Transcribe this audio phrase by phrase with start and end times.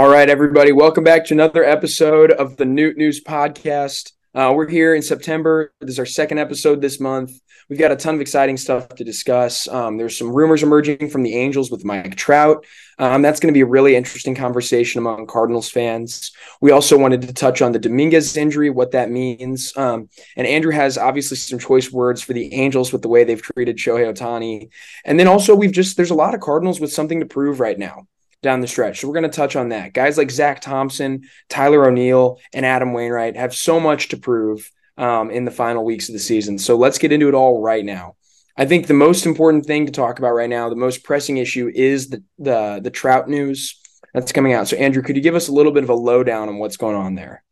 [0.00, 4.12] All right, everybody, welcome back to another episode of the Noot News Podcast.
[4.34, 5.74] Uh, we're here in September.
[5.78, 7.38] This is our second episode this month.
[7.68, 9.68] We've got a ton of exciting stuff to discuss.
[9.68, 12.64] Um, there's some rumors emerging from the Angels with Mike Trout.
[12.98, 16.32] Um, that's going to be a really interesting conversation among Cardinals fans.
[16.62, 19.76] We also wanted to touch on the Dominguez injury, what that means.
[19.76, 23.42] Um, and Andrew has obviously some choice words for the Angels with the way they've
[23.42, 24.70] treated Shohei Ohtani.
[25.04, 27.78] And then also, we've just, there's a lot of Cardinals with something to prove right
[27.78, 28.06] now
[28.42, 29.00] down the stretch.
[29.00, 29.92] So we're going to touch on that.
[29.92, 35.30] Guys like Zack Thompson, Tyler O'Neill, and Adam Wainwright have so much to prove um,
[35.30, 36.58] in the final weeks of the season.
[36.58, 38.16] So let's get into it all right now.
[38.56, 41.70] I think the most important thing to talk about right now, the most pressing issue,
[41.74, 43.80] is the the the Trout news
[44.12, 44.68] that's coming out.
[44.68, 46.96] So Andrew, could you give us a little bit of a lowdown on what's going
[46.96, 47.42] on there?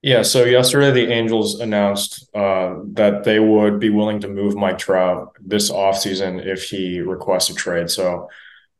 [0.00, 4.78] Yeah, so yesterday the Angels announced uh, that they would be willing to move Mike
[4.78, 7.90] Trout this offseason if he requests a trade.
[7.90, 8.28] So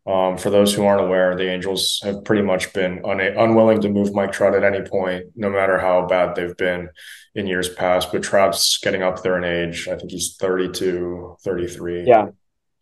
[0.09, 3.91] um, for those who aren't aware, the Angels have pretty much been un- unwilling to
[3.91, 6.89] move Mike Trout at any point, no matter how bad they've been
[7.35, 8.11] in years past.
[8.11, 9.87] But Trout's getting up there in age.
[9.87, 12.05] I think he's 32, 33.
[12.07, 12.29] Yeah.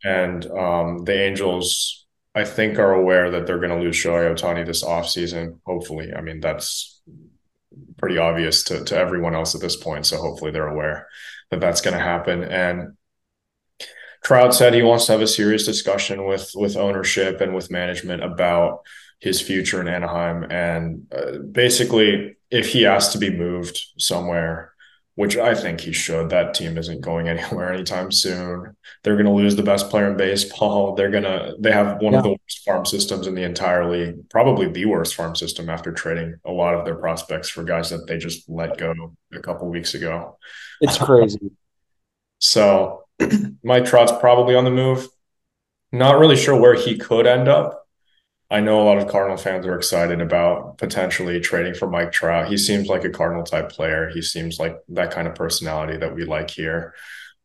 [0.05, 4.64] And um, the Angels, I think, are aware that they're going to lose Shohei Ohtani
[4.64, 5.58] this offseason.
[5.67, 6.12] Hopefully.
[6.17, 7.03] I mean, that's
[7.97, 10.06] pretty obvious to, to everyone else at this point.
[10.06, 11.08] So hopefully they're aware
[11.51, 12.45] that that's going to happen.
[12.45, 12.97] And
[14.27, 18.25] Trout said he wants to have a serious discussion with with ownership and with management
[18.25, 18.81] about
[19.21, 20.43] his future in Anaheim.
[20.51, 24.73] And uh, basically, if he has to be moved somewhere,
[25.15, 28.77] which I think he should, that team isn't going anywhere anytime soon.
[29.05, 30.95] They're going to lose the best player in baseball.
[30.97, 32.19] They're going to, they have one yeah.
[32.19, 35.93] of the worst farm systems in the entire league, probably the worst farm system after
[35.93, 38.93] trading a lot of their prospects for guys that they just let go
[39.33, 40.37] a couple weeks ago.
[40.81, 41.53] It's crazy.
[42.41, 43.06] so
[43.62, 45.09] Mike Trout's probably on the move.
[45.92, 47.86] Not really sure where he could end up.
[48.50, 52.48] I know a lot of Cardinal fans are excited about potentially trading for Mike Trout.
[52.48, 54.08] He seems like a Cardinal type player.
[54.08, 56.95] He seems like that kind of personality that we like here.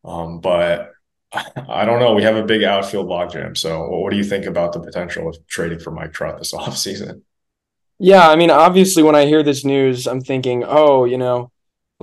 [0.04, 0.92] Um, but
[1.32, 2.14] I don't know.
[2.14, 3.56] We have a big outfield logjam.
[3.56, 7.22] So, what do you think about the potential of trading for Mike Trout this offseason?
[7.98, 11.51] Yeah, I mean, obviously, when I hear this news, I'm thinking, oh, you know,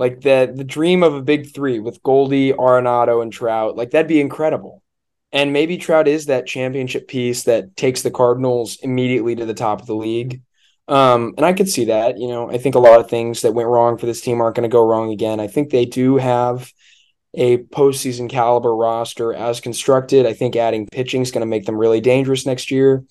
[0.00, 3.76] like the the dream of a big three with Goldie, Arenado, and Trout.
[3.76, 4.82] Like that'd be incredible.
[5.30, 9.82] And maybe Trout is that championship piece that takes the Cardinals immediately to the top
[9.82, 10.40] of the league.
[10.88, 12.18] Um, and I could see that.
[12.18, 14.56] You know, I think a lot of things that went wrong for this team aren't
[14.56, 15.38] going to go wrong again.
[15.38, 16.72] I think they do have
[17.34, 20.24] a postseason caliber roster as constructed.
[20.24, 23.04] I think adding pitching is going to make them really dangerous next year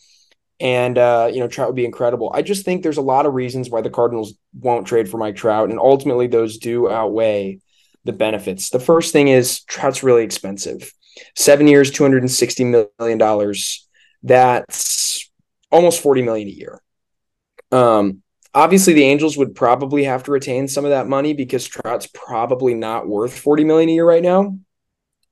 [0.60, 2.32] and uh, you know Trout would be incredible.
[2.34, 5.36] I just think there's a lot of reasons why the Cardinals won't trade for Mike
[5.36, 7.60] Trout, and ultimately those do outweigh
[8.04, 8.70] the benefits.
[8.70, 10.94] The first thing is Trout's really expensive.
[11.36, 13.88] Seven years, two hundred and sixty million dollars.
[14.24, 15.30] That's
[15.72, 16.82] almost forty million a year.
[17.72, 18.22] Um,
[18.54, 22.74] obviously, the Angels would probably have to retain some of that money because Trout's probably
[22.74, 24.58] not worth forty million a year right now,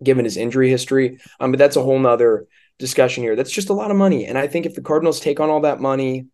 [0.02, 1.20] given his injury history.
[1.40, 2.48] Um, but that's a whole nother
[2.80, 3.36] discussion here.
[3.36, 4.26] That's just a lot of money.
[4.26, 6.28] And I think if the Cardinals take on all that money,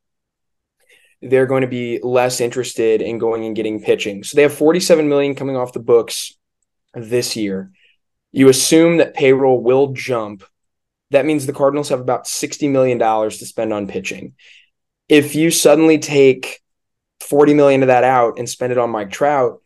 [1.22, 4.24] they're going to be less interested in going and getting pitching.
[4.24, 6.34] So they have 47 million coming off the books
[6.94, 7.72] this year.
[8.32, 10.44] You assume that payroll will jump.
[11.12, 14.34] That means the Cardinals have about 60 million dollars to spend on pitching.
[15.08, 16.62] If you suddenly take
[17.22, 19.62] 40 million of that out and spend it on Mike Trout,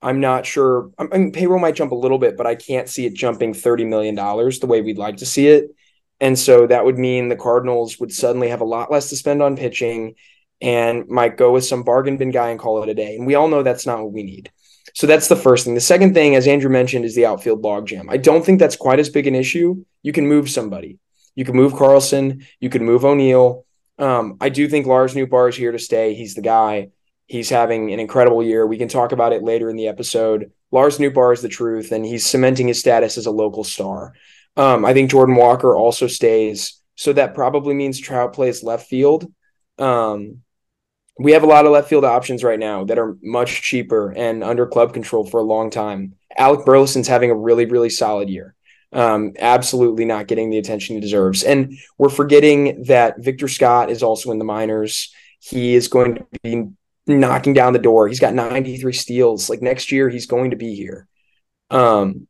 [0.00, 0.90] I'm not sure.
[0.98, 3.86] I mean, payroll might jump a little bit, but I can't see it jumping $30
[3.86, 5.74] million the way we'd like to see it.
[6.22, 9.42] And so that would mean the Cardinals would suddenly have a lot less to spend
[9.42, 10.14] on pitching
[10.60, 13.16] and might go with some bargain bin guy and call it a day.
[13.16, 14.52] And we all know that's not what we need.
[14.94, 15.74] So that's the first thing.
[15.74, 18.06] The second thing, as Andrew mentioned, is the outfield logjam.
[18.08, 19.84] I don't think that's quite as big an issue.
[20.04, 21.00] You can move somebody.
[21.34, 22.46] You can move Carlson.
[22.60, 23.66] You can move O'Neill.
[23.98, 26.14] Um, I do think Lars Nootbaar is here to stay.
[26.14, 26.90] He's the guy.
[27.26, 28.64] He's having an incredible year.
[28.64, 30.52] We can talk about it later in the episode.
[30.70, 34.12] Lars Nootbaar is the truth, and he's cementing his status as a local star.
[34.56, 36.80] Um, I think Jordan Walker also stays.
[36.94, 39.32] So that probably means Trout plays left field.
[39.78, 40.42] Um,
[41.18, 44.42] we have a lot of left field options right now that are much cheaper and
[44.42, 46.14] under club control for a long time.
[46.36, 48.54] Alec Burleson's having a really, really solid year.
[48.92, 51.44] Um, absolutely not getting the attention he deserves.
[51.44, 55.12] And we're forgetting that Victor Scott is also in the minors.
[55.40, 56.64] He is going to be
[57.06, 58.06] knocking down the door.
[58.06, 59.48] He's got 93 steals.
[59.48, 61.08] Like next year, he's going to be here.
[61.70, 62.26] Um,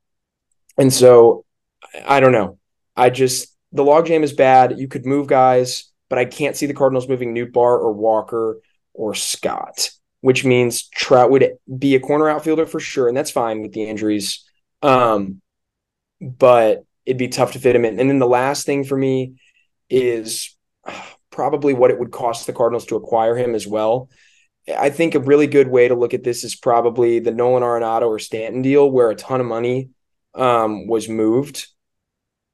[0.79, 1.45] and so
[2.07, 2.59] I don't know.
[2.97, 4.79] I just the logjam is bad.
[4.79, 8.61] You could move guys, but I can't see the Cardinals moving Nootbaar or Walker
[8.93, 9.91] or Scott,
[10.21, 13.85] which means Trout would be a corner outfielder for sure, and that's fine with the
[13.85, 14.45] injuries.
[14.83, 15.41] Um,
[16.21, 17.99] but it'd be tough to fit him in.
[17.99, 19.35] And then the last thing for me
[19.91, 20.57] is
[21.31, 24.09] probably what it would cost the Cardinals to acquire him as well.
[24.77, 28.07] I think a really good way to look at this is probably the Nolan Arenado
[28.07, 29.91] or Stanton deal, where a ton of money
[30.35, 31.67] um, was moved.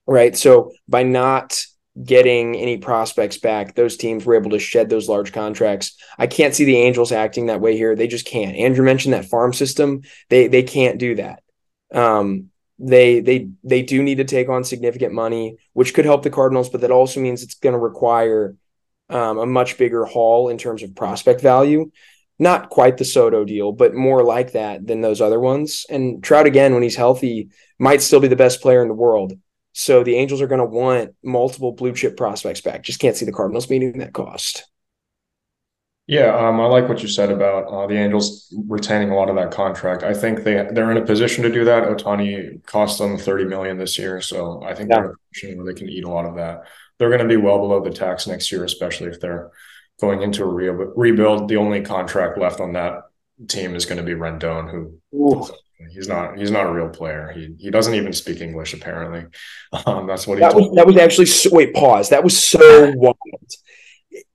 [0.08, 0.34] Right.
[0.34, 1.62] So by not
[2.02, 5.99] getting any prospects back, those teams were able to shed those large contracts.
[6.16, 7.94] I can't see the Angels acting that way here.
[7.94, 8.56] They just can't.
[8.56, 10.00] Andrew mentioned that farm system.
[10.31, 11.43] They they can't do that.
[11.93, 16.31] Um, they they they do need to take on significant money, which could help the
[16.31, 18.56] Cardinals, but that also means it's going to require
[19.10, 21.90] um, a much bigger haul in terms of prospect value.
[22.38, 25.84] Not quite the Soto deal, but more like that than those other ones.
[25.90, 29.34] And Trout again, when he's healthy, might still be the best player in the world.
[29.73, 32.82] So the Angels are going to want multiple blue chip prospects back.
[32.82, 34.65] Just can't see the Cardinals meeting that cost.
[36.09, 39.37] Yeah, um, I like what you said about uh, the Angels retaining a lot of
[39.37, 40.03] that contract.
[40.03, 41.85] I think they they're in a position to do that.
[41.85, 44.97] Ohtani cost them thirty million this year, so I think yeah.
[44.97, 46.62] they're in a position where they can eat a lot of that.
[46.99, 49.50] They're going to be well below the tax next year, especially if they're
[50.00, 51.47] going into a re- rebuild.
[51.47, 53.03] The only contract left on that
[53.47, 55.47] team is going to be Rendon, who Ooh.
[55.91, 57.33] He's not he's not a real player.
[57.35, 59.27] He he doesn't even speak English apparently.
[59.87, 62.09] Um, that's what he that was, that was actually so, wait pause.
[62.09, 63.19] That was so wild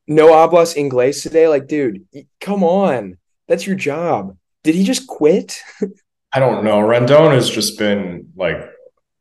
[0.07, 1.47] no hablas inglés today.
[1.47, 2.05] Like, dude,
[2.39, 3.17] come on.
[3.47, 4.37] That's your job.
[4.63, 5.61] Did he just quit?
[6.33, 6.77] I don't know.
[6.79, 8.57] Rendon has just been like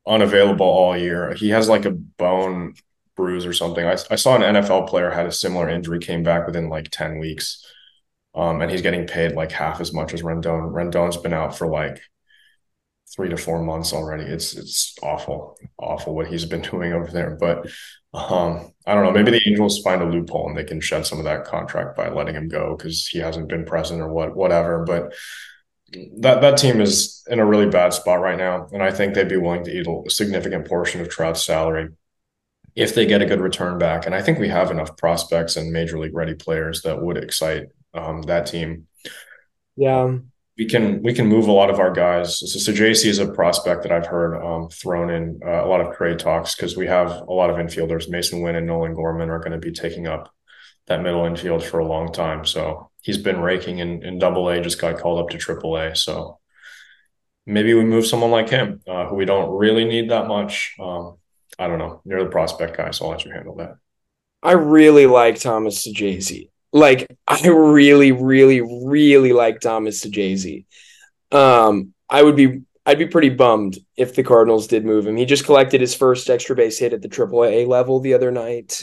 [0.06, 1.34] unavailable all year.
[1.34, 2.74] He has like a bone
[3.16, 3.84] bruise or something.
[3.84, 7.18] I, I saw an NFL player had a similar injury, came back within like 10
[7.18, 7.64] weeks.
[8.34, 10.72] Um, and he's getting paid like half as much as Rendon.
[10.72, 12.00] Rendon's been out for like
[13.14, 14.24] three to four months already.
[14.24, 17.36] It's it's awful, awful what he's been doing over there.
[17.38, 17.70] But
[18.14, 19.12] um, I don't know.
[19.12, 22.08] Maybe the Angels find a loophole and they can shed some of that contract by
[22.08, 24.84] letting him go because he hasn't been present or what, whatever.
[24.84, 25.14] But
[26.18, 29.28] that that team is in a really bad spot right now, and I think they'd
[29.28, 31.90] be willing to eat a significant portion of Trout's salary
[32.74, 34.06] if they get a good return back.
[34.06, 37.66] And I think we have enough prospects and major league ready players that would excite
[37.92, 38.86] um, that team.
[39.76, 40.18] Yeah
[40.62, 42.38] we can we can move a lot of our guys.
[42.38, 45.80] So, so JC is a prospect that I've heard um, thrown in uh, a lot
[45.80, 48.08] of trade talks because we have a lot of infielders.
[48.08, 50.32] Masyn Winn and Nolan Gorman are going to be taking up
[50.86, 52.44] that middle infield for a long time.
[52.44, 54.60] So he's been raking in in Double A.
[54.60, 55.96] Just got called up to Triple A.
[55.96, 56.38] So
[57.44, 60.76] maybe we move someone like him uh, who we don't really need that much.
[60.78, 61.16] Um,
[61.58, 62.02] I don't know.
[62.04, 63.74] You're the prospect guy, so I'll let you handle that.
[64.44, 66.50] I really like Thomas Saggese.
[66.72, 70.64] Like I really, really, really like Thomas Saggese.
[71.30, 75.16] Um, I would be I'd be pretty bummed if the Cardinals did move him.
[75.16, 78.82] He just collected his first extra base hit at the AAA level the other night.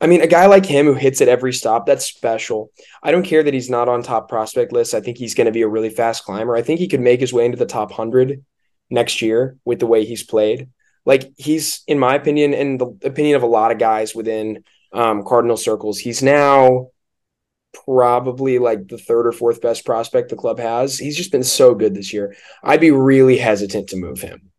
[0.00, 2.70] I mean, a guy like him who hits at every stop, that's special.
[3.02, 4.92] I don't care that he's not on top prospect list.
[4.92, 6.54] I think he's going to be a really fast climber.
[6.54, 8.44] I think he could make his way into the top 100
[8.90, 10.68] next year with the way he's played.
[11.06, 14.62] Like he's in my opinion and the opinion of a lot of guys within
[14.92, 16.88] um, Cardinal circles, he's now
[17.72, 20.98] probably like the third or fourth best prospect the club has.
[20.98, 22.34] He's just been so good this year.
[22.62, 24.50] I'd be really hesitant to move him.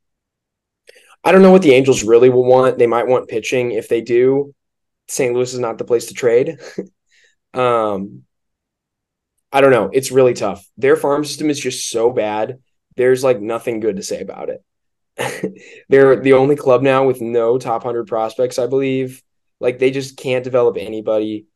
[1.24, 2.78] I don't know what the Angels really will want.
[2.78, 3.72] They might want pitching.
[3.72, 4.54] If they do,
[5.08, 5.34] St.
[5.34, 6.60] Louis is not the place to trade.
[7.54, 8.24] um,
[9.52, 9.90] I don't know.
[9.92, 10.66] It's really tough.
[10.78, 12.60] Their farm system is just so bad.
[12.96, 15.62] There's like nothing good to say about it.
[15.90, 19.22] They're the only club now with no top 100 prospects, I believe.
[19.60, 21.48] Like they just can't develop anybody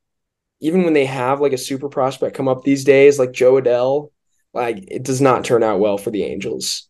[0.63, 4.12] even when they have like a super prospect come up these days, like Jo Adell,
[4.53, 6.89] like it does not turn out well for the Angels.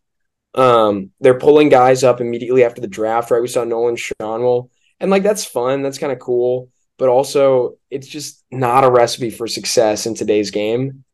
[0.54, 3.42] Um, they're pulling guys up immediately after the draft, right?
[3.42, 8.06] We saw Nolan Schanuel, and like that's fun, that's kind of cool, but also it's
[8.06, 11.04] just not a recipe for success in today's game.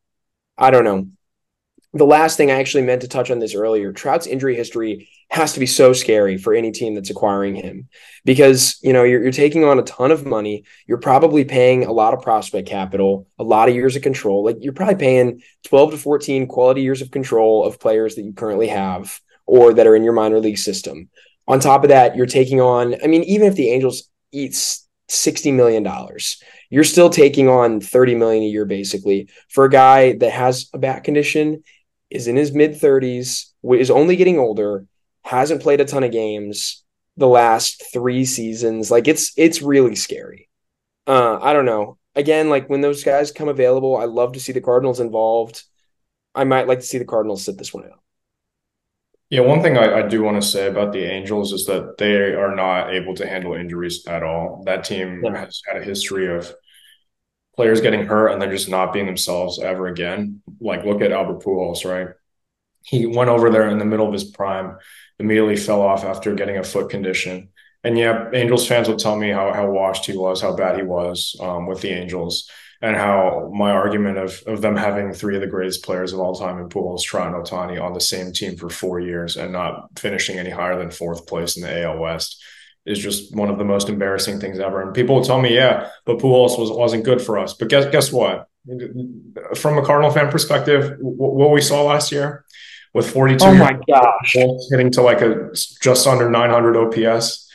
[0.55, 1.07] I don't know
[1.93, 5.53] the last thing I actually meant to touch on this earlier, Trout's injury history has
[5.53, 7.87] to be so scary for any team that's acquiring him
[8.23, 10.63] because you know you're, you're taking on a ton of money.
[10.87, 14.43] You're probably paying a lot of prospect capital, a lot of years of control.
[14.43, 18.33] Like you're probably paying 12 to 14 quality years of control of players that you
[18.33, 21.09] currently have or that are in your minor league system.
[21.47, 25.53] On top of that, you're taking on, I mean, even if the Angels eats $60
[25.53, 25.85] million,
[26.69, 30.77] you're still taking on 30 million a year basically for a guy that has a
[30.77, 31.63] back condition
[32.11, 34.85] is in his mid 30s, is only getting older,
[35.23, 36.83] hasn't played a ton of games
[37.17, 38.91] the last three seasons.
[38.91, 40.49] Like it's it's really scary.
[41.07, 41.97] Uh, I don't know.
[42.15, 45.63] Again, like when those guys come available, I love to see the Cardinals involved.
[46.35, 47.99] I might like to see the Cardinals sit this one out.
[49.29, 52.33] Yeah, one thing I, I, do want to say about the Angels is that they
[52.33, 54.61] are not able to handle injuries at all.
[54.65, 55.39] That team yeah.
[55.39, 56.53] has had a history of
[57.55, 60.41] players getting hurt and then just not being themselves ever again.
[60.59, 62.09] Like look at Albert Pujols, right?
[62.83, 64.77] He went over there in the middle of his prime,
[65.19, 67.49] immediately fell off after getting a foot condition,
[67.83, 70.83] And yeah, Angels fans will tell me how how washed he was, how bad he
[70.83, 72.49] was um, with the Angels,
[72.81, 76.35] and how my argument of of them having three of the greatest players of all
[76.35, 79.99] time in Pujols, Trout, and Ohtani on the same team for four years and not
[79.99, 82.41] finishing any higher than fourth place in the AL West
[82.85, 84.81] is just one of the most embarrassing things ever.
[84.81, 87.53] And people will tell me, yeah, but Pujols was wasn't good for us.
[87.53, 88.47] But guess guess what?
[89.55, 92.45] From a Cardinal fan perspective, what we saw last year
[92.93, 94.35] with 42 oh my gosh
[94.69, 95.49] hitting to like a
[95.81, 97.49] just under 900 ops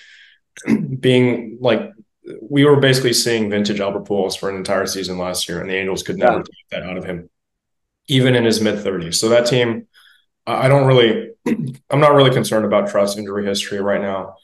[0.99, 1.93] being like
[2.41, 5.75] we were basically seeing vintage Albert Pujols for an entire season last year, and the
[5.75, 6.43] Angels could never yeah.
[6.43, 7.31] take that out of him,
[8.09, 9.15] even in his mid 30s.
[9.15, 9.87] So that team,
[10.47, 11.31] I don't really,
[11.91, 14.37] I'm not really concerned about Trout's injury history right now.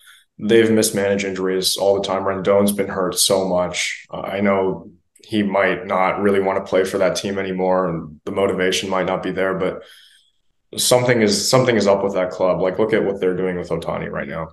[0.44, 2.24] They've mismanaged injuries all the time.
[2.24, 4.06] Rendon's been hurt so much.
[4.10, 4.90] Uh, I know
[5.24, 9.06] he might not really want to play for that team anymore, and the motivation might
[9.06, 9.82] not be there, but
[10.76, 12.60] something is something is up with that club.
[12.60, 14.48] Like look at what they're doing with Ohtani right now.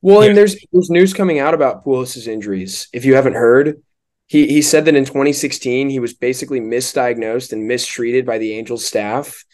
[0.00, 0.28] Well, yeah.
[0.28, 2.88] and there's there's news coming out about Pujols' injuries.
[2.92, 3.82] If you haven't heard,
[4.26, 8.86] he he said that in 2016 he was basically misdiagnosed and mistreated by the Angels
[8.86, 9.44] staff.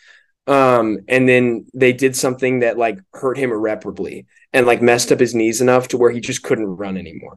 [0.46, 5.20] Um, and then they did something that like hurt him irreparably and like messed up
[5.20, 7.37] his knees enough to where he just couldn't run anymore.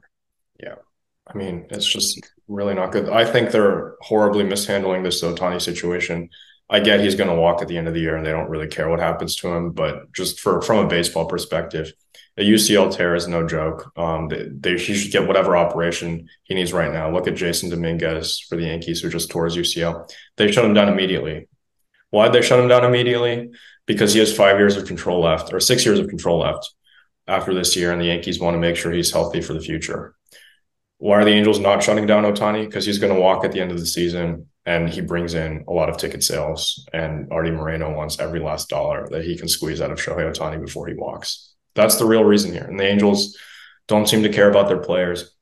[0.62, 0.76] Yeah.
[1.28, 3.10] I mean, it's just really not good.
[3.10, 6.30] I think they're horribly mishandling this Ohtani situation.
[6.70, 8.50] I get he's going to walk at the end of the year and they don't
[8.50, 11.92] really care what happens to him, but just for from a baseball perspective,
[12.38, 13.92] a UCL tear is no joke.
[13.98, 17.12] Um, they, they, he should get whatever operation he needs right now.
[17.12, 20.08] Look at Jasson Dominguez for the Yankees, who just tore his UCL.
[20.36, 21.48] They shut him down immediately.
[22.12, 23.50] Why'd they shut him down immediately?
[23.88, 26.76] Because he has five years of control left, or six years of control left
[27.28, 30.16] after this year, and the Yankees want to make sure he's healthy for the future.
[31.00, 32.66] Why are the Angels not shutting down Ohtani?
[32.66, 35.64] Because he's going to walk at the end of the season, and he brings in
[35.68, 36.88] a lot of ticket sales.
[36.92, 40.60] And Arte Moreno wants every last dollar that he can squeeze out of Shohei Ohtani
[40.60, 41.54] before he walks.
[41.76, 42.64] That's the real reason here.
[42.64, 43.38] And the Angels
[43.88, 45.34] don't seem to care about their players.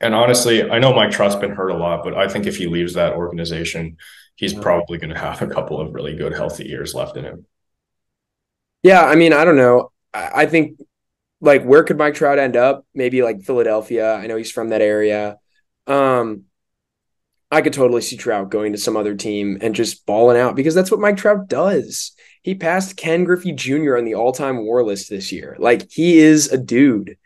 [0.00, 2.66] And honestly, I know Mike Trout's been hurt a lot, but I think if he
[2.66, 3.96] leaves that organization,
[4.36, 4.60] he's mm.
[4.60, 7.46] probably going to have a couple of really good, healthy years left in him.
[8.82, 9.92] Yeah, I mean, I don't know.
[10.12, 10.78] I think
[11.44, 12.86] like where could Mike Trout end up?
[12.94, 14.14] Maybe like Philadelphia.
[14.14, 15.38] I know he's from that area.
[15.86, 16.44] Um,
[17.50, 20.74] I could totally see Trout going to some other team and just balling out because
[20.74, 22.12] that's what Mike Trout does.
[22.42, 23.96] He passed Ken Griffey Jr.
[23.96, 25.56] on the all-time WAR list this year.
[25.58, 27.16] Like he is a dude.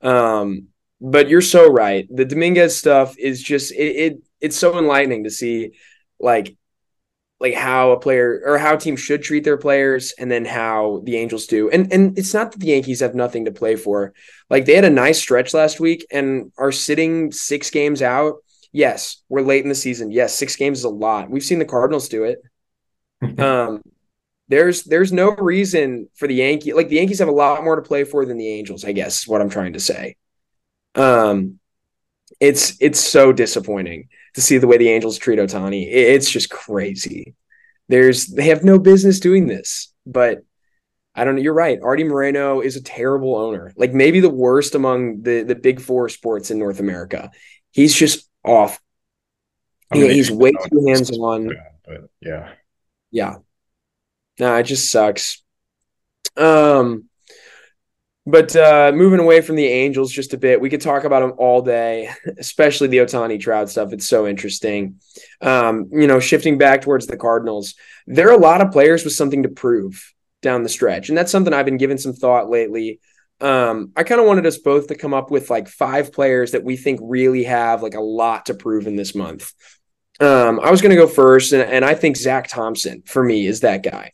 [0.00, 0.68] Um,
[1.00, 2.06] but you're so right.
[2.10, 5.72] The Dominguez stuff is just it, it it's so enlightening to see
[6.18, 6.56] like
[7.40, 11.16] like how a player or how teams should treat their players and then how the
[11.16, 11.68] Angels do.
[11.70, 14.14] And and it's not that the Yankees have nothing to play for.
[14.48, 18.36] Like they had a nice stretch last week and are sitting 6 games out.
[18.72, 20.10] Yes, we're late in the season.
[20.10, 21.30] Yes, 6 games is a lot.
[21.30, 22.42] We've seen the Cardinals do it.
[23.38, 23.82] um
[24.48, 27.82] there's there's no reason for the Yankee like the Yankees have a lot more to
[27.82, 30.16] play for than the Angels, I guess is what I'm trying to say.
[30.94, 31.58] Um
[32.40, 35.86] it's it's so disappointing to see the way the Angels treat Ohtani.
[35.90, 37.34] It's just crazy.
[37.88, 40.42] There's they have no business doing this, but
[41.14, 41.42] I don't know.
[41.42, 41.78] You're right.
[41.82, 43.72] Arte Moreno is a terrible owner.
[43.76, 47.30] Like maybe the worst among the the big four sports in North America.
[47.70, 48.80] He's just off.
[49.92, 51.50] I mean, he's way too hands on.
[51.86, 52.52] But yeah.
[53.10, 53.36] Yeah.
[54.40, 55.42] No, it just sucks.
[56.36, 57.08] Um,
[58.26, 61.34] but uh, moving away from the Angels just a bit, we could talk about them
[61.36, 63.92] all day, especially the Ohtani Trout stuff.
[63.92, 65.00] It's so interesting.
[65.42, 67.74] Um, you know, shifting back towards the Cardinals,
[68.06, 71.30] there are a lot of players with something to prove down the stretch, and that's
[71.30, 73.00] something I've been giving some thought lately.
[73.40, 76.64] Um, I kind of wanted us both to come up with like five players that
[76.64, 79.52] we think really have like a lot to prove in this month.
[80.20, 83.46] Um, I was going to go first, and, and I think Zack Thompson for me
[83.46, 84.12] is that guy.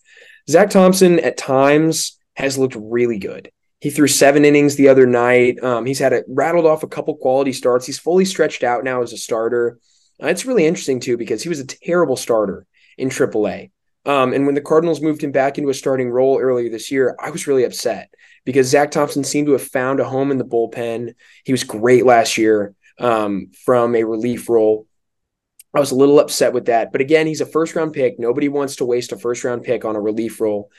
[0.48, 3.52] Zack Thompson at times has looked really good.
[3.80, 5.62] He threw seven innings the other night.
[5.62, 7.86] Um, he's had it rattled off a couple quality starts.
[7.86, 9.78] He's fully stretched out now as a starter.
[10.22, 12.66] Uh, it's really interesting too because he was a terrible starter
[12.98, 13.70] in AAA.
[14.06, 17.16] Um, and when the Cardinals moved him back into a starting role earlier this year,
[17.20, 18.12] I was really upset
[18.44, 21.14] because Zack Thompson seemed to have found a home in the bullpen.
[21.44, 24.86] He was great last year um, from a relief role.
[25.74, 26.92] I was a little upset with that.
[26.92, 28.18] But again, he's a first round pick.
[28.18, 30.70] Nobody wants to waste a first round pick on a relief role.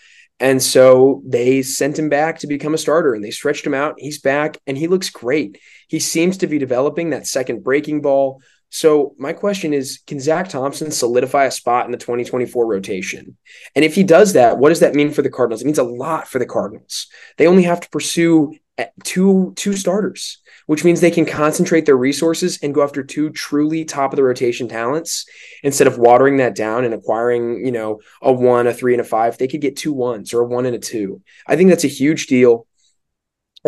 [0.42, 3.94] And so they sent him back to become a starter and they stretched him out.
[4.00, 5.60] He's back and he looks great.
[5.88, 8.42] He seems to be developing that second breaking ball.
[8.70, 13.38] So my question is, can Zack Thompson solidify a spot in the 2024 rotation?
[13.76, 15.62] And if he does that, what does that mean for the Cardinals?
[15.62, 17.06] It means a lot for the Cardinals.
[17.38, 18.56] They only have to pursue
[19.04, 23.84] two two starters which means they can concentrate their resources and go after two truly
[23.84, 25.26] top of the rotation talents
[25.64, 29.04] instead of watering that down and acquiring, you know, a one, a three, and a
[29.04, 29.38] five.
[29.38, 31.22] They could get two ones or a one and a two.
[31.46, 32.68] I think that's a huge deal.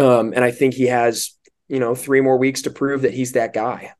[0.02, 3.34] Um, and I think he has, you know, three more weeks to prove that he's
[3.34, 3.92] that guy.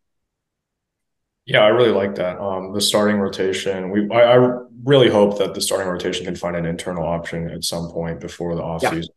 [1.46, 2.40] Yeah, I really like that.
[2.40, 3.90] Um, the starting rotation.
[3.92, 7.66] We, I, I, really hope that the starting rotation can find an internal option at
[7.66, 9.08] some point before the offseason.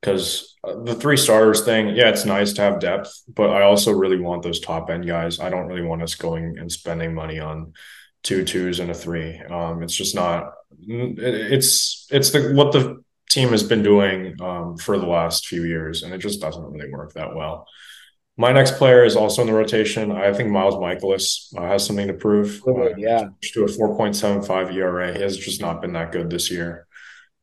[0.00, 0.51] Because yeah.
[0.64, 4.18] Uh, the three starters thing, yeah, it's nice to have depth, but I also really
[4.18, 5.40] want those top end guys.
[5.40, 7.72] I don't really want us going and spending money on
[8.22, 9.40] two twos and a three.
[9.40, 10.52] Um, it's just not.
[10.86, 16.02] It's it's the what the team has been doing um, for the last few years,
[16.02, 17.66] and it just doesn't really work that well.
[18.36, 20.10] My next player is also in the rotation.
[20.10, 22.62] I think Miles Mikolas uh, has something to prove.
[22.66, 25.12] Uh, yeah, to a 4.75 ERA.
[25.14, 26.86] He has just not been that good this year.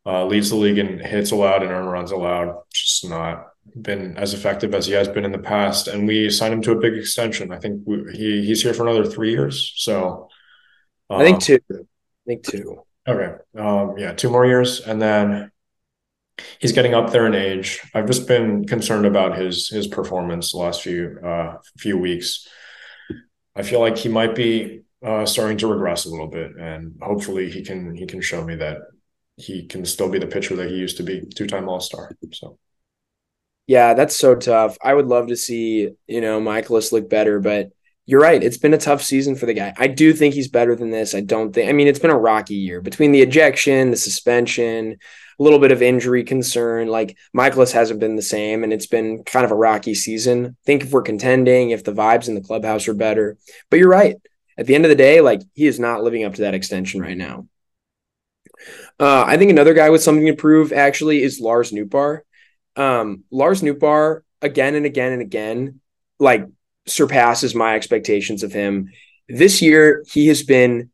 [0.09, 2.63] Uh, leads the league in hits allowed and earned runs allowed.
[2.73, 3.45] Just not
[3.79, 5.87] been as effective as he has been in the past.
[5.87, 7.51] And we signed him to a big extension.
[7.51, 9.73] I think we, he he's here for another three years.
[9.75, 10.29] So
[11.11, 11.59] um, I think um, two.
[11.69, 12.81] I think two.
[13.07, 13.35] Okay.
[13.55, 15.51] Um, yeah, two more years, and then
[16.57, 17.79] he's getting up there in age.
[17.93, 22.47] I've just been concerned about his his performance the last few uh, few weeks.
[23.55, 27.51] I feel like he might be uh, starting to regress a little bit, and hopefully
[27.51, 28.77] he can he can show me that
[29.39, 32.11] he can still be the pitcher that he used to be, two time All Star.
[32.33, 32.57] So.
[33.67, 34.77] Yeah, that's so tough.
[34.81, 37.69] I would love to see, you know, Mikolas look better, but
[38.05, 38.43] you're right.
[38.43, 39.73] It's been a tough season for the guy.
[39.77, 41.13] I do think he's better than this.
[41.13, 44.97] I don't think, I mean, it's been a rocky year between the ejection, the suspension,
[45.39, 46.87] a little bit of injury concern.
[46.87, 50.57] Like Mikolas hasn't been the same, and it's been kind of a rocky season.
[50.65, 53.37] Think if we're contending, if the vibes in the clubhouse are better.
[53.69, 54.15] But you're right.
[54.57, 57.01] At the end of the day, like he is not living up to that extension
[57.01, 57.47] right now.
[58.99, 62.21] Uh, I think another guy with something to prove actually is Lars Nootbaar.
[62.75, 65.79] Um, Lars Nootbaar again and again and again,
[66.19, 66.45] like
[66.85, 68.91] surpasses my expectations of him.
[69.27, 70.89] This year, he has been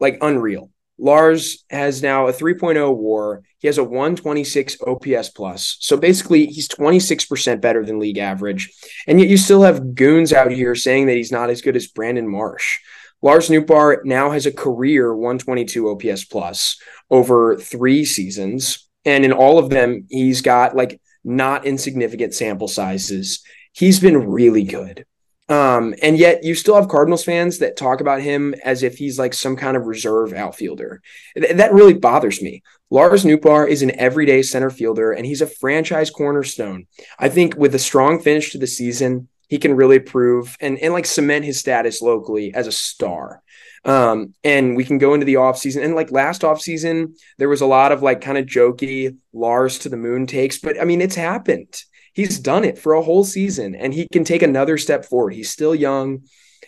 [0.00, 0.70] like unreal.
[0.98, 3.42] Lars has now a 3.0 war.
[3.58, 5.76] He has a 126 OPS plus.
[5.80, 8.72] So basically, he's 26% better than league average.
[9.06, 11.86] And yet you still have goons out here saying that he's not as good as
[11.86, 12.78] Brandon Marsh.
[13.22, 16.78] Lars Nootbaar now has a career 122 OPS plus
[17.10, 18.88] over three seasons.
[19.04, 23.42] And in all of them, he's got like not insignificant sample sizes.
[23.72, 25.06] He's been really good.
[25.48, 29.18] Um, and yet you still have Cardinals fans that talk about him as if he's
[29.18, 31.02] like some kind of reserve outfielder.
[31.36, 32.62] Th- that really bothers me.
[32.90, 36.86] Lars Nootbaar is an everyday center fielder and he's a franchise cornerstone.
[37.18, 40.92] I think with a strong finish to the season, he can really prove and, and
[40.92, 43.42] like cement his status locally as a star.
[43.84, 45.84] Um, and we can go into the offseason.
[45.84, 49.88] And like last offseason, there was a lot of like kind of jokey Lars to
[49.88, 51.76] the moon takes, but I mean, it's happened
[52.16, 55.34] he's done it for a whole season and he can take another step forward.
[55.34, 56.22] He's still young.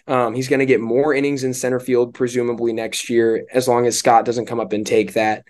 [0.07, 3.87] Um, he's going to get more innings in center field, presumably next year, as long
[3.87, 5.45] as Scott doesn't come up and take that.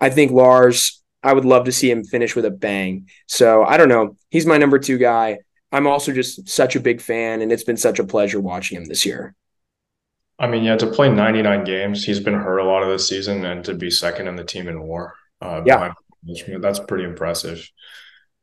[0.00, 3.08] I think Lars, I would love to see him finish with a bang.
[3.26, 4.16] So I don't know.
[4.30, 5.38] He's my number two guy.
[5.74, 8.84] I'm also just such a big fan, and it's been such a pleasure watching him
[8.84, 9.34] this year.
[10.38, 13.44] I mean, yeah, to play 99 games, he's been hurt a lot of this season,
[13.44, 15.92] and to be second in the team in WAR, uh, yeah,
[16.60, 17.68] that's pretty impressive.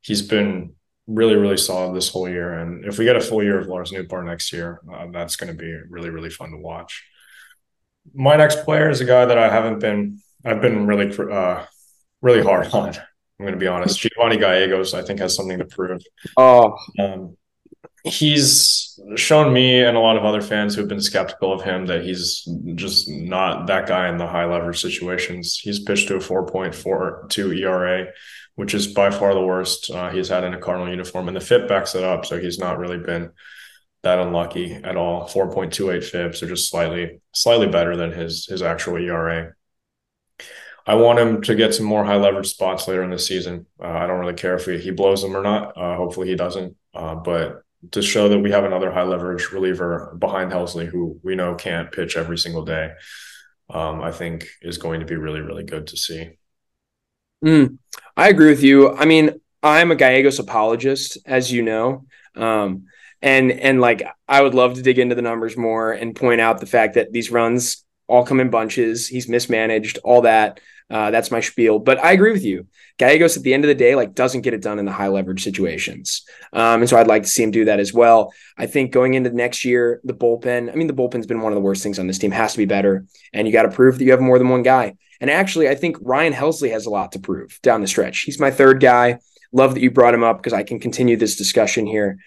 [0.02, 0.74] He's been
[1.08, 2.60] really, really solid this whole year.
[2.60, 5.56] And if we get a full year of Lars Nootbaar next year, uh, that's going
[5.56, 7.02] to be really, really fun to watch.
[8.14, 11.66] My next player is a guy that I haven't been, I've been really, uh,
[12.22, 12.94] really hard on.
[13.42, 14.00] I'm going to be honest.
[14.00, 16.04] Giovanni Gallegos, I think, has something to prove.
[16.38, 17.36] Oh, um,
[18.04, 22.04] he's shown me and a lot of other fans who've been skeptical of him that
[22.04, 25.58] he's just not that guy in the high leverage situations.
[25.58, 28.08] He's pitched to a 4.42 ERA
[28.56, 31.28] which is by far the worst uh, he's had in a Cardinal uniform.
[31.28, 32.28] And the FIP backs it up.
[32.28, 33.32] So he's not really been
[34.04, 35.28] that unlucky at all.
[35.28, 39.54] 4.28 FIPs are just slightly, slightly better than his, his actual ERA.
[40.86, 43.66] I want him to get some more high leverage spots later in the season.
[43.80, 45.78] Uh, I don't really care if he, he blows them or not.
[45.78, 46.76] Uh, hopefully he doesn't.
[46.94, 51.36] Uh, but to show that we have another high leverage reliever behind Helsley, who we
[51.36, 52.92] know can't pitch every single day,
[53.70, 56.38] um, I think is going to be really, really good to see.
[57.44, 57.78] Mm,
[58.18, 58.94] I agree with you.
[58.96, 62.06] I mean, I'm a Gallegos apologist, as you know.
[62.36, 62.86] Um,
[63.22, 66.60] and and like I would love to dig into the numbers more and point out
[66.60, 69.08] the fact that these runs all come in bunches.
[69.08, 70.60] He's mismanaged, all that.
[70.92, 71.80] Uh, that's my spiel.
[71.80, 72.68] But I agree with you.
[72.98, 75.08] Gallegos at the end of the day, like doesn't get it done in the high
[75.08, 76.24] leverage situations.
[76.52, 78.34] Um, and so I'd like to see him do that as well.
[78.58, 81.56] I think going into next year, the bullpen, I mean, the bullpen's been one of
[81.56, 83.06] the worst things on this team, has to be better.
[83.32, 84.96] And you got to prove that you have more than one guy.
[85.22, 88.22] And actually, I think Ryan Helsley has a lot to prove down the stretch.
[88.22, 89.20] He's my third guy.
[89.54, 92.18] Love that you brought him up because I can continue this discussion here.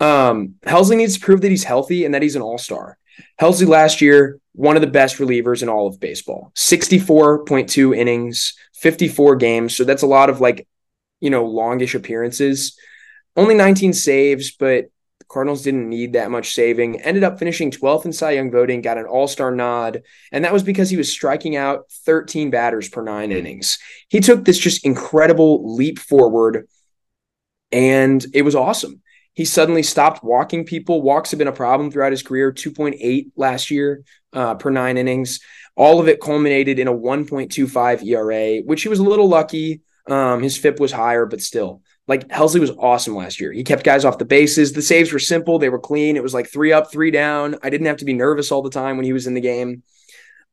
[0.00, 2.98] Um, Helsley needs to prove that he's healthy and that he's an all star.
[3.40, 9.36] Helsley last year, one of the best relievers in all of baseball 64.2 innings, 54
[9.36, 9.76] games.
[9.76, 10.66] So that's a lot of like,
[11.20, 12.76] you know, longish appearances.
[13.36, 17.00] only 19 saves, but the Cardinals didn't need that much saving.
[17.00, 20.52] Ended up finishing 12th in Cy Young voting, got an All Star nod, and that
[20.52, 23.78] was because he was striking out 13 batters per nine innings.
[24.08, 26.66] He took this just incredible leap forward,
[27.70, 29.02] and it was awesome.
[29.34, 31.02] He suddenly stopped walking people.
[31.02, 35.40] Walks have been a problem throughout his career, 2.8 last year uh, per nine innings.
[35.76, 39.82] All of it culminated in a 1.25 ERA, which he was a little lucky.
[40.08, 43.52] Um, his FIP was higher, but still, like Helsley was awesome last year.
[43.52, 44.72] He kept guys off the bases.
[44.72, 46.16] The saves were simple, they were clean.
[46.16, 47.56] It was like three up, three down.
[47.62, 49.84] I didn't have to be nervous all the time when he was in the game.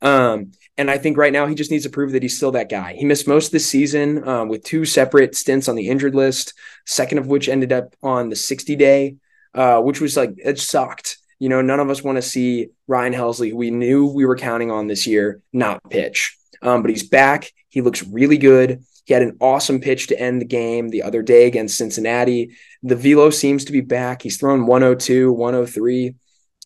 [0.01, 2.69] Um, and I think right now he just needs to prove that he's still that
[2.69, 2.93] guy.
[2.93, 6.53] He missed most of this season um, with two separate stints on the injured list,
[6.85, 9.15] second of which ended up on the 60 day,
[9.55, 11.17] uh, which was like, it sucked.
[11.39, 14.35] You know, none of us want to see Ryan Helsley, who we knew we were
[14.35, 16.37] counting on this year, not pitch.
[16.61, 17.51] Um, but he's back.
[17.69, 18.83] He looks really good.
[19.05, 22.55] He had an awesome pitch to end the game the other day against Cincinnati.
[22.83, 24.21] The velo seems to be back.
[24.21, 26.15] He's thrown 102, 103.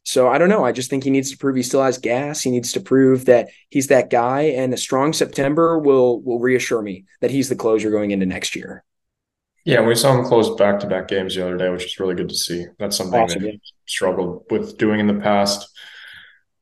[0.03, 0.65] So I don't know.
[0.65, 2.41] I just think he needs to prove he still has gas.
[2.41, 4.41] He needs to prove that he's that guy.
[4.41, 8.55] And a strong September will will reassure me that he's the closer going into next
[8.55, 8.83] year.
[9.63, 12.15] Yeah, we saw him close back to back games the other day, which is really
[12.15, 12.65] good to see.
[12.79, 15.69] That's something awesome, that he struggled with doing in the past.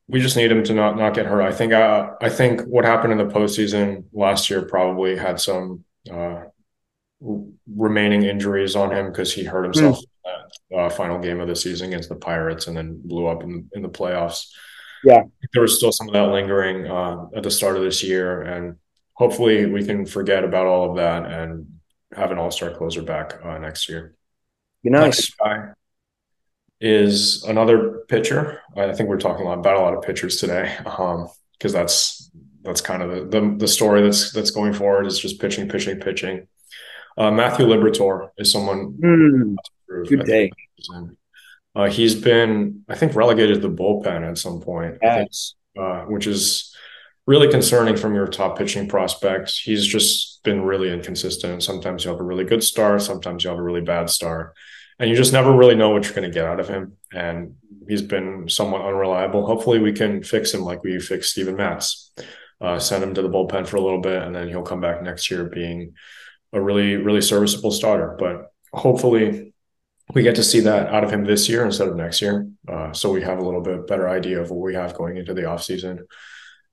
[0.10, 1.41] We just need him to not not get hurt.
[1.41, 5.86] I think uh, I think what happened in the postseason last year probably had some
[6.12, 6.41] uh,
[7.75, 10.01] remaining injuries on him because he hurt himself mm.
[10.01, 10.08] in
[10.71, 13.69] that uh, final game of the season against the Pirates and then blew up in
[13.73, 14.47] in the playoffs.
[15.03, 18.41] Yeah, there was still some of that lingering uh, at the start of this year,
[18.41, 18.75] and
[19.13, 21.67] hopefully we can forget about all of that and
[22.15, 24.15] have an all star closer back uh, next year.
[24.84, 25.29] Nice.
[25.36, 25.69] Guy
[26.82, 28.62] is another pitcher.
[28.75, 31.29] I think we're talking about a lot of pitchers today, because
[31.65, 35.39] um, that's that's kind of the, the, the story that's that's going forward is just
[35.39, 36.47] pitching, pitching, pitching.
[37.19, 38.93] Uh, Matthew Liberatore is someone.
[38.93, 39.55] Mm,
[40.08, 40.51] good day.
[41.75, 44.97] Uh, he's been, I think, relegated to the bullpen at some point.
[45.03, 45.55] Yes.
[45.75, 46.73] Think, uh, which is
[47.27, 49.60] really concerning from your top pitching prospects.
[49.60, 51.62] He's just been really inconsistent.
[51.62, 54.55] Sometimes you have a really good start, sometimes you have a really bad start,
[54.97, 56.93] and you just never really know what you're going to get out of him.
[57.13, 57.55] And
[57.88, 59.45] he's been somewhat unreliable.
[59.45, 62.13] Hopefully, we can fix him like we fixed Steven Matz.
[62.62, 65.03] Uh, send him to the bullpen for a little bit, and then he'll come back
[65.03, 65.93] next year being
[66.53, 68.15] a really, really serviceable starter.
[68.17, 69.53] But hopefully,
[70.13, 72.49] we get to see that out of him this year instead of next year.
[72.67, 75.33] Uh, so we have a little bit better idea of what we have going into
[75.33, 75.99] the offseason.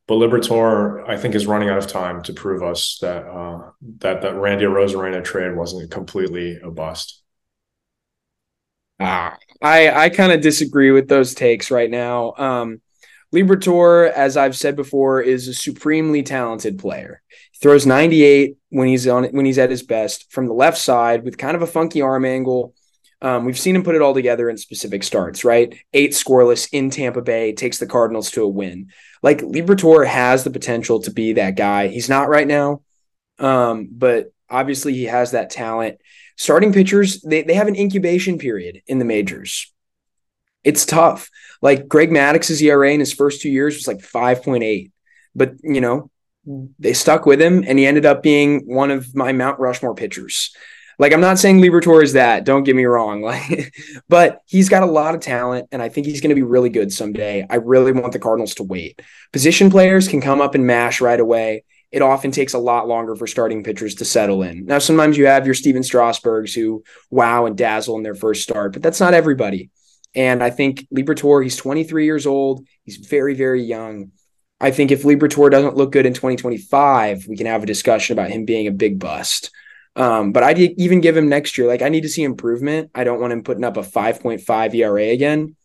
[0.08, 4.22] But Liberatore, I think, is running out of time to prove us that uh, that
[4.22, 7.22] that Randy Arozarena trade wasn't completely a bust.
[9.00, 12.34] Ah, I I kind of disagree with those takes right now.
[12.38, 12.80] Um,
[13.34, 17.20] Liberatore, as I've said before, is a supremely talented player.
[17.62, 21.38] Throws 98 when he's on when he's at his best from the left side with
[21.38, 22.74] kind of a funky arm angle.
[23.22, 25.74] Um, we've seen him put it all together in specific starts, right?
[25.94, 28.90] Eight scoreless in Tampa Bay takes the Cardinals to a win.
[29.22, 31.88] Like Liberatore has the potential to be that guy.
[31.88, 32.82] He's not right now,
[33.38, 35.98] um, but obviously he has that talent.
[36.36, 39.72] Starting pitchers, they, they have an incubation period in the majors.
[40.62, 41.30] It's tough.
[41.62, 44.90] Like Greg Maddux's ERA in his first two years was like 5.8.
[45.34, 46.10] But, you know,
[46.78, 50.54] they stuck with him and he ended up being one of my Mount Rushmore pitchers.
[50.98, 53.22] Like I'm not saying Liberatore is that, don't get me wrong.
[53.26, 53.74] Like,
[54.08, 56.70] but he's got a lot of talent, and I think he's going to be really
[56.70, 57.44] good someday.
[57.50, 59.02] I really want the Cardinals to wait.
[59.32, 61.64] Position players can come up and mash right away.
[61.90, 64.64] It often takes a lot longer for starting pitchers to settle in.
[64.66, 68.72] Now, sometimes you have your Stephen Strasburgs who wow and dazzle in their first start,
[68.72, 69.70] but that's not everybody.
[70.14, 72.66] And I think Liberatore, he's 23 years old.
[72.84, 74.12] He's very, very young.
[74.60, 78.30] I think if Liberatore doesn't look good in 2025, we can have a discussion about
[78.30, 79.50] him being a big bust.
[79.94, 81.66] Um, but I'd even give him next year.
[81.66, 82.90] Like I need to see improvement.
[82.94, 85.56] I don't want him putting up a 5.5 ERA again.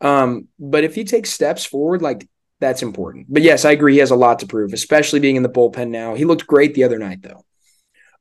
[0.00, 2.28] Um, but if he takes steps forward, like
[2.60, 3.26] that's important.
[3.28, 3.94] But yes, I agree.
[3.94, 6.14] He has a lot to prove, especially being in the bullpen now.
[6.14, 7.44] He looked great the other night, though.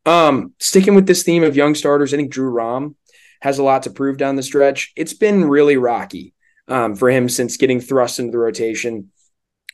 [0.03, 2.95] Um, sticking with this theme of young starters, I think Drew Rom
[3.41, 4.93] has a lot to prove down the stretch.
[4.95, 6.33] It's been really rocky
[6.67, 9.10] um, for him since getting thrust into the rotation.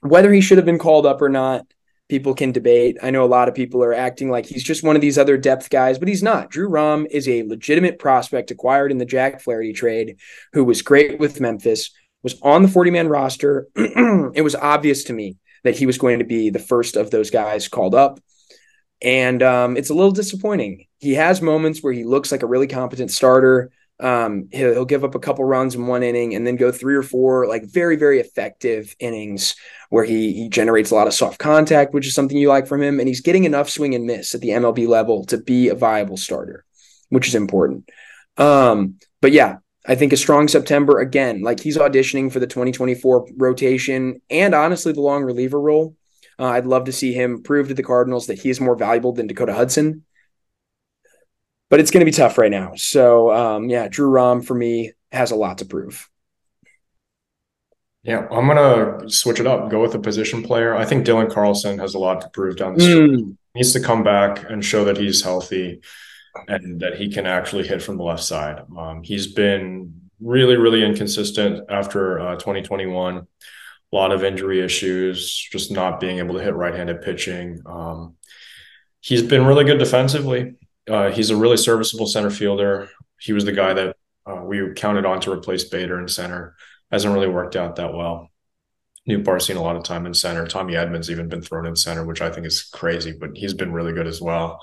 [0.02, 1.66] Whether he should have been called up or not,
[2.10, 2.98] people can debate.
[3.02, 5.38] I know a lot of people are acting like he's just one of these other
[5.38, 6.50] depth guys, but he's not.
[6.50, 10.18] Drew Rom is a legitimate prospect acquired in the Jack Flaherty trade,
[10.54, 11.92] who was great with Memphis,
[12.24, 13.68] was on the 40 man roster.
[13.76, 17.30] it was obvious to me that he was going to be the first of those
[17.30, 18.20] guys called up.
[19.02, 20.86] And um, it's a little disappointing.
[20.98, 23.72] He has moments where he looks like a really competent starter.
[24.00, 26.94] Um, he'll, he'll, give up a couple runs in one inning and then go three
[26.94, 29.56] or four like very very effective innings
[29.90, 32.84] where he, he generates a lot of soft contact, which is something you like from
[32.84, 35.76] him, and he's getting enough swing and miss at the MLB level to be a
[35.76, 36.64] viable starter,
[37.10, 37.90] which is important.
[38.38, 39.58] Um, but yeah,
[39.88, 41.42] I think a strong September again.
[41.42, 45.96] Like he's auditioning for the 2024 rotation and honestly the long reliever role.
[46.38, 49.14] Uh, I'd love to see him prove to the Cardinals that he is more valuable
[49.14, 50.04] than Dakota Hudson.
[51.70, 52.74] But it's going to be tough right now.
[52.76, 56.10] So um, yeah, Drew Rom for me has a lot to prove.
[58.04, 59.70] Yeah, I'm gonna switch it up.
[59.70, 60.74] Go with a position player.
[60.74, 63.10] I think Dylan Carlson has a lot to prove down the stretch.
[63.10, 63.38] Mm.
[63.54, 65.82] He needs to come back and show that he's healthy
[66.48, 68.62] and that he can actually hit from the left side.
[68.78, 73.18] Um, he's been really, really inconsistent after uh, 2021.
[73.18, 73.26] A
[73.96, 77.62] lot of injury issues, just not being able to hit right-handed pitching.
[77.66, 78.16] Um,
[79.02, 80.56] he's been really good defensively.
[80.88, 82.90] Uh, he's a really serviceable center fielder.
[83.20, 83.96] He was the guy that
[84.26, 86.56] uh, we counted on to replace Bader in center
[86.92, 88.30] hasn't really worked out that well.
[89.08, 90.46] Nootbaar's seen a lot of time in center.
[90.48, 93.72] Tommy Edman's even been thrown in center, which I think is crazy, but he's been
[93.72, 94.62] really good as well.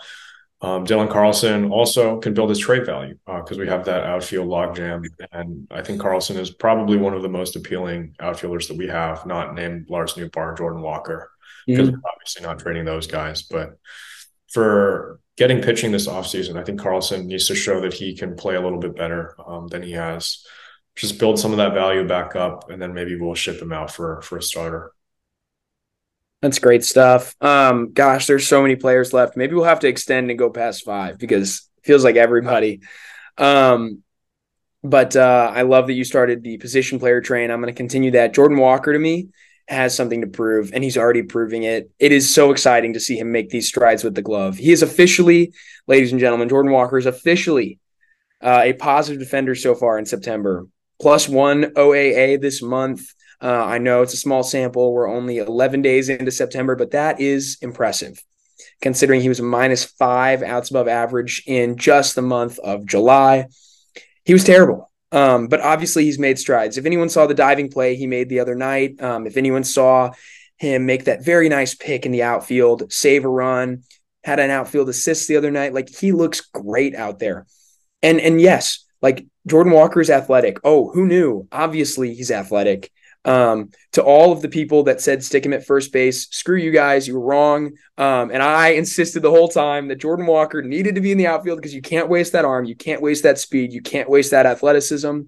[0.61, 4.49] Um, Dylan Carlson also can build his trade value because uh, we have that outfield
[4.49, 5.05] logjam.
[5.33, 9.27] And I think Carlson is probably one of the most appealing outfielders that we have,
[9.27, 11.31] not named Lars Nootbaar, Jordan Walker,
[11.67, 11.97] because mm-hmm.
[11.97, 13.43] we're obviously not trading those guys.
[13.43, 13.79] But
[14.53, 18.55] for getting pitching this offseason, I think Carlson needs to show that he can play
[18.55, 20.45] a little bit better um, than he has
[20.97, 23.91] just build some of that value back up, and then maybe we'll ship him out
[23.91, 24.93] for for a starter.
[26.41, 27.35] That's great stuff.
[27.41, 29.37] Um, gosh, there's so many players left.
[29.37, 32.83] Maybe we'll have to extend and go past five because feels like everybody.
[33.39, 34.03] Um,
[34.83, 37.51] but uh, I love that you started the position player train.
[37.51, 38.35] I'm going to continue that.
[38.35, 39.29] Jordan Walker to me
[39.69, 41.91] has something to prove, and he's already proving it.
[41.99, 44.57] It is so exciting to see him make these strides with the glove.
[44.57, 45.53] He is officially,
[45.87, 47.79] ladies and gentlemen, Jordan Walker is officially
[48.41, 50.67] uh, a positive defender so far in September
[51.01, 53.15] plus one OAA this month.
[53.43, 54.93] Uh, I know it's a small sample.
[54.93, 58.23] We're only 11 days into September, but that is impressive
[58.81, 63.47] considering he was minus five outs above average in just the month of July.
[64.25, 64.91] He was terrible.
[65.15, 66.77] Um, but obviously, he's made strides.
[66.77, 70.11] If anyone saw the diving play he made the other night, um, if anyone saw
[70.57, 73.85] him make that very nice pick in the outfield, save a run,
[74.25, 77.47] had an outfield assist the other night, like he looks great out there.
[78.03, 80.59] And and yes, like Jordan Walker is athletic.
[80.65, 81.47] Oh, who knew?
[81.53, 82.91] Obviously, he's athletic.
[83.27, 86.71] Um, to all of the people that said stick him at first base, screw you
[86.71, 87.73] guys, you were wrong.
[87.97, 91.27] Um, and I insisted the whole time that Jordan Walker needed to be in the
[91.27, 94.33] outfield because you can't waste that arm, you can't waste that speed, you can't waste
[94.33, 95.21] that athleticism.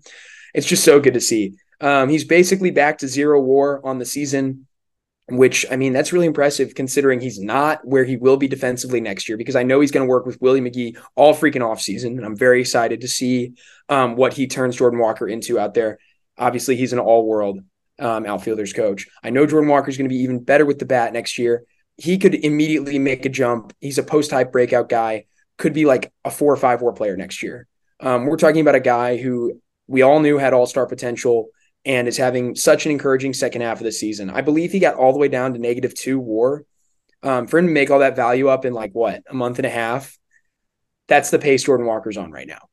[0.53, 1.55] It's just so good to see.
[1.81, 4.67] Um, he's basically back to zero war on the season
[5.29, 9.29] which I mean, that's really impressive considering he's not where he will be defensively next
[9.29, 12.17] year because I know he's going to work with Willie McGee all freaking offseason.
[12.17, 13.55] And I'm very excited to see
[13.89, 15.99] um, what he turns Jordan Walker into out there.
[16.39, 17.61] Obviously, he's an all world
[17.99, 19.09] um, outfielders coach.
[19.23, 21.65] I know Jordan Walker is going to be even better with the bat next year.
[21.97, 23.73] He could immediately make a jump.
[23.81, 27.43] He's a post-hype breakout guy, could be like a four or five war player next
[27.43, 27.67] year.
[28.01, 31.49] Um, we're talking about a guy who we all knew had all star potential
[31.85, 34.29] and is having such an encouraging second half of the season.
[34.29, 36.65] I believe he got all the way down to negative two war.
[37.23, 39.67] Um, for him to make all that value up in like what a month and
[39.67, 40.19] a half,
[41.09, 42.69] that's the pace Jordan Walker's on right now.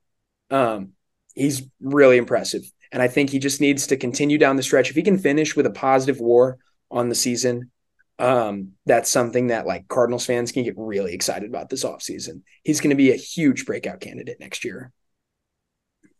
[0.49, 0.89] Um,
[1.33, 4.91] he's really impressive, and I think he just needs to continue down the stretch.
[4.91, 6.59] If he can finish with a positive WAR
[6.91, 7.71] on the season,
[8.19, 12.43] um, that's something that like Cardinals fans can get really excited about this offseason.
[12.63, 14.91] He's going to be a huge breakout candidate next year.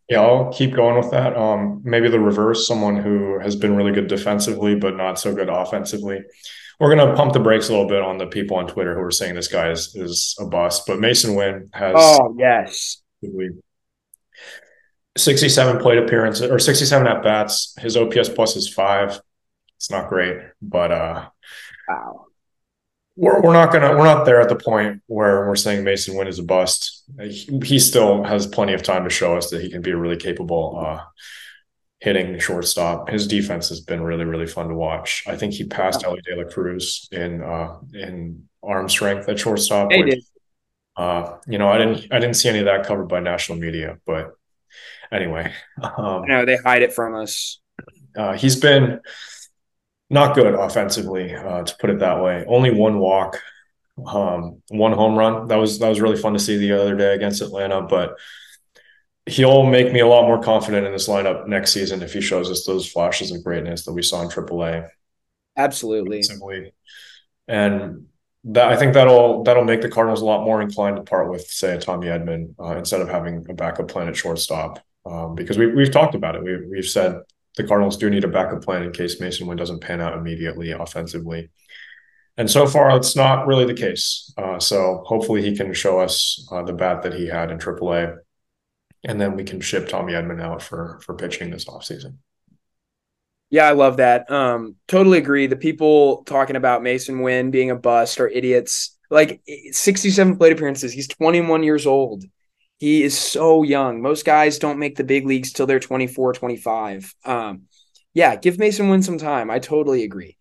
[0.08, 1.36] Yeah, I'll keep going with that.
[1.36, 5.48] Um, maybe the reverse, someone who has been really good defensively, but not so good
[5.48, 6.20] offensively.
[6.80, 9.00] We're going to pump the brakes a little bit on the people on Twitter who
[9.00, 10.82] are saying this guy is, is a bust.
[10.88, 11.94] But Masyn Winn has.
[11.96, 13.00] Oh, yes.
[15.16, 17.74] 67 plate appearances or 67 at bats.
[17.78, 19.20] His OPS plus is five.
[19.76, 21.28] It's not great, but uh,
[21.88, 22.26] wow
[23.16, 26.26] we're, we're not gonna we're not there at the point where we're saying Masyn Winn
[26.26, 27.04] is a bust.
[27.20, 29.96] He, he, still has plenty of time to show us that he can be a
[29.96, 31.00] really capable uh,
[32.00, 33.08] hitting shortstop.
[33.08, 35.24] His defense has been really really fun to watch.
[35.26, 39.90] I think he passed Elly De La Cruz in uh, in arm strength at shortstop.
[39.90, 40.24] Which.
[40.96, 43.98] Uh, you know, I didn't I didn't see any of that covered by national media,
[44.06, 44.34] but
[45.12, 47.60] anyway, um, no, they hide it from us.
[48.16, 49.00] Uh, he's been
[50.10, 52.44] not good offensively, uh, to put it that way.
[52.46, 53.40] Only one walk,
[54.06, 55.48] um, one home run.
[55.48, 57.82] That was that was really fun to see the other day against Atlanta.
[57.82, 58.16] But
[59.26, 62.50] he'll make me a lot more confident in this lineup next season if he shows
[62.50, 64.88] us those flashes of greatness that we saw in AAA.
[65.56, 66.22] Absolutely.
[66.22, 66.72] Simply.
[67.48, 68.06] And
[68.44, 71.46] that I think that'll that'll make the Cardinals a lot more inclined to part with,
[71.46, 74.80] say, a Tommy Edman uh, instead of having a backup plan at shortstop.
[75.06, 76.42] Um, because we, we've talked about it.
[76.42, 77.20] We, we've said
[77.56, 80.70] the Cardinals do need a backup plan in case Masyn Winn doesn't pan out immediately
[80.72, 81.50] offensively.
[82.36, 84.32] And so far, it's not really the case.
[84.36, 88.16] Uh, so hopefully, he can show us uh, the bat that he had in AAA.
[89.04, 92.16] and then we can ship Tommy Edman out for for pitching this offseason.
[93.50, 94.30] Yeah, I love that.
[94.30, 95.46] Um, totally agree.
[95.46, 98.96] The people talking about Masyn Winn being a bust are idiots.
[99.10, 100.92] Like 67 plate appearances.
[100.92, 102.24] He's 21 years old.
[102.78, 104.02] He is so young.
[104.02, 107.14] Most guys don't make the big leagues till they're 24, 25.
[107.24, 107.62] Um,
[108.12, 109.50] yeah, give Masyn Winn some time.
[109.50, 110.36] I totally agree.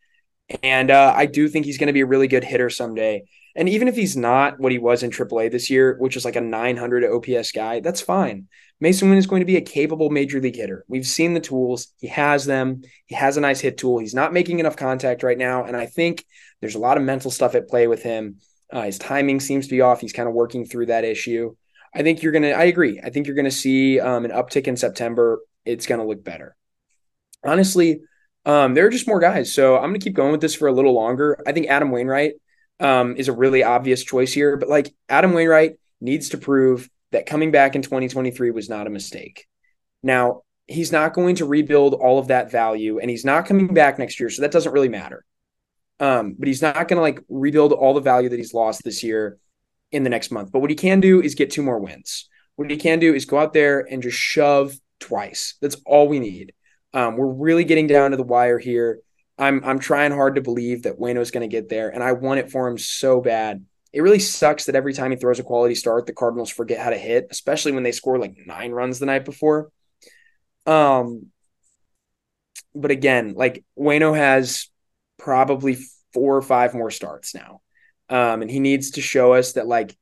[0.61, 3.23] And uh, I do think he's going to be a really good hitter someday.
[3.55, 6.35] And even if he's not what he was in AAA this year, which is like
[6.35, 8.47] a 900 OPS guy, that's fine.
[8.83, 10.83] Masyn Winn is going to be a capable major league hitter.
[10.87, 11.93] We've seen the tools.
[11.99, 12.81] He has them.
[13.05, 13.99] He has a nice hit tool.
[13.99, 15.63] He's not making enough contact right now.
[15.63, 16.25] And I think
[16.59, 18.37] there's a lot of mental stuff at play with him.
[18.71, 20.01] Uh, his timing seems to be off.
[20.01, 21.55] He's kind of working through that issue.
[21.95, 22.99] I think you're going to, I agree.
[23.03, 25.39] I think you're going to see um, an uptick in September.
[25.65, 26.55] It's going to look better.
[27.45, 28.01] Honestly,
[28.45, 29.53] um, there are just more guys.
[29.53, 31.41] So I'm going to keep going with this for a little longer.
[31.45, 32.33] I think Adam Wainwright
[32.79, 37.25] um, is a really obvious choice here, but like Adam Wainwright needs to prove that
[37.25, 39.47] coming back in 2023 was not a mistake.
[40.01, 43.99] Now, he's not going to rebuild all of that value and he's not coming back
[43.99, 44.29] next year.
[44.29, 45.23] So that doesn't really matter.
[45.99, 49.03] Um, but he's not going to like rebuild all the value that he's lost this
[49.03, 49.37] year
[49.93, 50.51] in the next month.
[50.51, 52.27] But what he can do is get two more wins.
[52.55, 55.55] What he can do is go out there and just shove twice.
[55.61, 56.53] That's all we need.
[56.93, 58.99] Um, we're really getting down to the wire here.
[59.37, 62.39] I'm I'm trying hard to believe that Wayno's going to get there, and I want
[62.39, 63.65] it for him so bad.
[63.91, 66.89] It really sucks that every time he throws a quality start, the Cardinals forget how
[66.89, 69.71] to hit, especially when they score like nine runs the night before.
[70.65, 71.27] Um,
[72.75, 74.69] but again, like Wayno has
[75.17, 75.77] probably
[76.13, 77.61] four or five more starts now,
[78.09, 79.97] um, and he needs to show us that like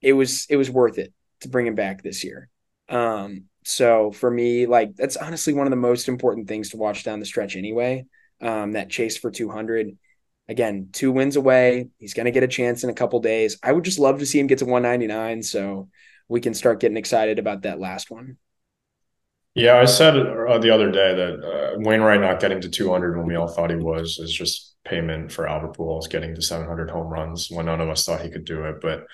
[0.00, 2.48] it was it was worth it to bring him back this year.
[2.88, 7.04] Um, so for me, like that's honestly one of the most important things to watch
[7.04, 8.06] down the stretch anyway
[8.40, 9.96] um, that chase for 200.
[10.48, 11.88] Again, two wins away.
[11.98, 13.58] He's going to get a chance in a couple days.
[13.62, 15.88] I would just love to see him get to 199 so
[16.28, 18.38] we can start getting excited about that last one.
[19.58, 23.26] Yeah, I said uh, the other day that uh, Wainwright not getting to 200 when
[23.26, 27.08] we all thought he was is just payment for Albert Pujols getting to 700 home
[27.08, 28.80] runs when none of us thought he could do it.
[28.80, 29.04] But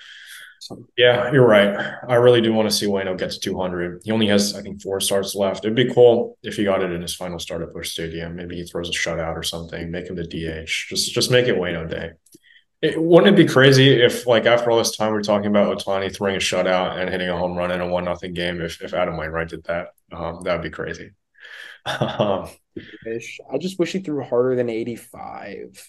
[0.97, 1.75] yeah, you're right.
[2.07, 4.01] I really do want to see Wayno get to 200.
[4.03, 5.65] He only has, I think, four starts left.
[5.65, 8.35] It'd be cool if he got it in his final start at Busch Stadium.
[8.35, 10.69] Maybe he throws a shutout or something, make him the DH.
[10.89, 12.11] Just, just make it Wayno Day.
[12.85, 16.15] It, wouldn't it be crazy if, like, after all this time, we're talking about Ohtani
[16.15, 18.61] throwing a shutout and hitting a home run in a one nothing game?
[18.61, 21.11] If if Adam Wainwright did that, um, that'd be crazy.
[21.85, 22.49] um,
[23.07, 25.87] I just wish he threw harder than 85.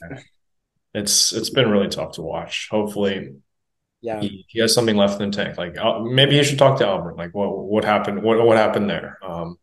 [0.94, 2.68] It's it's been really tough to watch.
[2.70, 3.36] Hopefully,
[4.00, 5.58] yeah, he, he, has something left in the tank.
[5.58, 7.18] Like uh, maybe he should talk to Albert.
[7.18, 8.22] Like what what happened?
[8.22, 9.18] What what happened there?
[9.22, 9.58] Um,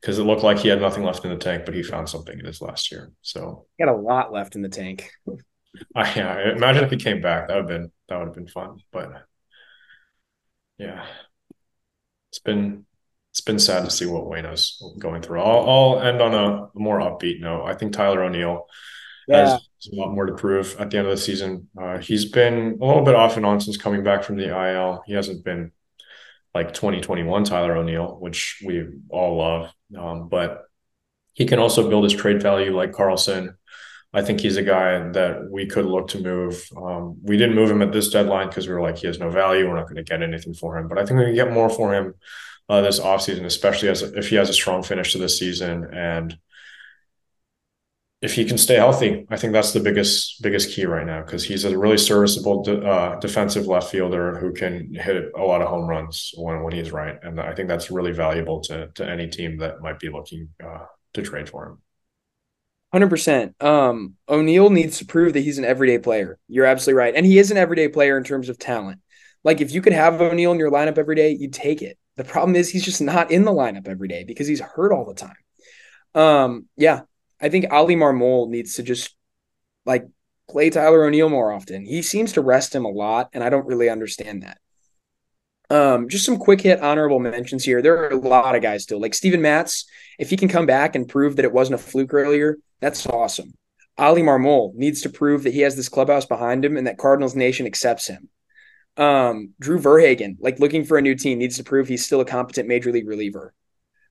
[0.00, 2.38] because it looked like he had nothing left in the tank, but he found something
[2.38, 3.10] in his last year.
[3.22, 5.10] So he had a lot left in the tank.
[5.94, 7.48] I yeah, imagine if he came back.
[7.48, 8.78] That would have been that would have been fun.
[8.92, 9.26] But
[10.78, 11.04] yeah,
[12.30, 12.86] it's been
[13.30, 15.40] it's been sad to see what Wayno's going through.
[15.40, 17.64] I'll, I'll end on a more upbeat note.
[17.64, 18.66] I think Tyler O'Neill
[19.26, 19.50] yeah.
[19.50, 19.60] has
[19.92, 21.68] a lot more to prove at the end of the season.
[21.80, 25.02] Uh, he's been a little bit off and on since coming back from the IL.
[25.06, 25.72] He hasn't been
[26.54, 29.72] like 2021 Tyler O'Neill, which we all love.
[29.98, 30.62] Um, but
[31.32, 33.56] he can also build his trade value like Carlson.
[34.14, 36.66] I think he's a guy that we could look to move.
[36.76, 39.28] Um, we didn't move him at this deadline because we were like, he has no
[39.28, 39.68] value.
[39.68, 40.88] We're not going to get anything for him.
[40.88, 42.14] But I think we can get more for him
[42.68, 46.38] uh, this offseason, especially as if he has a strong finish to the season and
[48.24, 51.44] if he can stay healthy, I think that's the biggest biggest key right now because
[51.44, 55.68] he's a really serviceable de- uh, defensive left fielder who can hit a lot of
[55.68, 59.28] home runs when when he's right, and I think that's really valuable to to any
[59.28, 61.83] team that might be looking uh, to trade for him.
[62.94, 63.60] Hundred percent.
[63.60, 66.38] Um, O'Neill needs to prove that he's an everyday player.
[66.46, 69.00] You're absolutely right, and he is an everyday player in terms of talent.
[69.42, 71.98] Like if you could have O'Neill in your lineup every day, you take it.
[72.14, 75.04] The problem is he's just not in the lineup every day because he's hurt all
[75.06, 75.34] the time.
[76.14, 77.00] Um, yeah,
[77.40, 79.16] I think Oli Marmol needs to just
[79.84, 80.06] like
[80.48, 81.84] play Tyler O'Neill more often.
[81.84, 84.58] He seems to rest him a lot, and I don't really understand that.
[85.68, 87.82] Um, just some quick hit honorable mentions here.
[87.82, 89.86] There are a lot of guys still, like Steven Matz.
[90.16, 93.52] If he can come back and prove that it wasn't a fluke earlier, that's awesome.
[93.98, 97.36] Oli Marmol needs to prove that he has this clubhouse behind him and that Cardinals
[97.36, 98.28] Nation accepts him.
[98.96, 102.24] Um, Drew VerHagen, like looking for a new team, needs to prove he's still a
[102.24, 103.54] competent major league reliever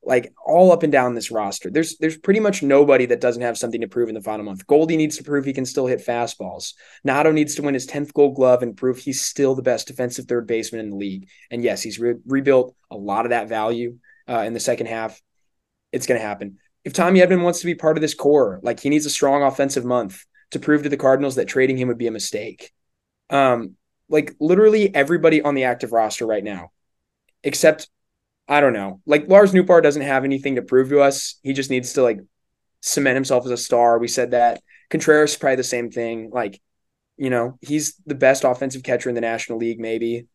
[0.06, 1.70] like all up and down this roster.
[1.72, 4.68] There's there's pretty much nobody that doesn't have something to prove in the final month.
[4.68, 6.74] Goldie needs to prove he can still hit fastballs.
[7.08, 10.26] Nado needs to win his 10th gold glove and prove he's still the best defensive
[10.26, 11.30] third baseman in the league.
[11.50, 13.98] And yes, he's re- rebuilt a lot of that value
[14.28, 15.22] uh, in the second half.
[15.92, 16.58] It's going to happen.
[16.84, 19.44] If Tommy Edman wants to be part of this core, like he needs a strong
[19.44, 22.72] offensive month to prove to the Cardinals that trading him would be a mistake.
[23.30, 23.76] Um,
[24.10, 26.72] like literally everybody on the active roster right now,
[27.44, 27.90] except
[28.48, 29.02] I don't know.
[29.06, 31.40] Like Lars Nootbaar doesn't have anything to prove to us.
[31.44, 32.20] He just needs to like
[32.82, 33.98] cement himself as a star.
[33.98, 34.62] We said that.
[34.90, 36.30] Contreras is probably the same thing.
[36.32, 36.62] Like,
[37.18, 40.28] you know, he's the best offensive catcher in the National League, maybe.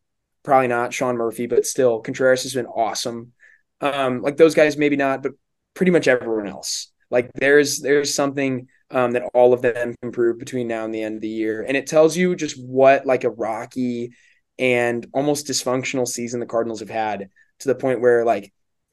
[0.43, 3.33] Probably not Sean Murphy, but still, Contreras has been awesome.
[3.81, 5.33] Um, like those guys, maybe not, but
[5.73, 6.91] pretty much everyone else.
[7.11, 11.03] Like there's there's something um, that all of them can prove between now and the
[11.03, 14.13] end of the year, and it tells you just what like a rocky
[14.57, 18.51] and almost dysfunctional season the Cardinals have had to the point where like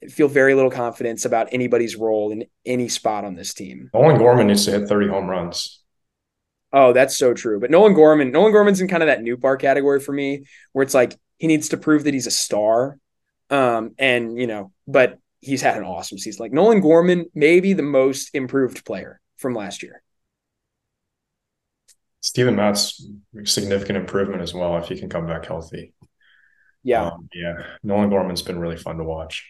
[0.09, 3.89] feel very little confidence about anybody's role in any spot on this team.
[3.93, 5.81] Nolan Gorman needs to hit 30 home runs.
[6.71, 7.59] Oh, that's so true.
[7.59, 10.93] But Nolan Gorman, Nolan Gorman's in kind of that Nootbaar category for me, where it's
[10.93, 12.97] like he needs to prove that he's a star.
[13.49, 16.43] Um, and you know, but he's had an awesome season.
[16.43, 20.01] Like Nolan Gorman, maybe the most improved player from last year.
[22.21, 23.05] Steven Matz
[23.45, 25.93] significant improvement as well if he can come back healthy.
[26.83, 27.07] Yeah.
[27.07, 27.63] Um, yeah.
[27.83, 29.49] Nolan Gorman's been really fun to watch.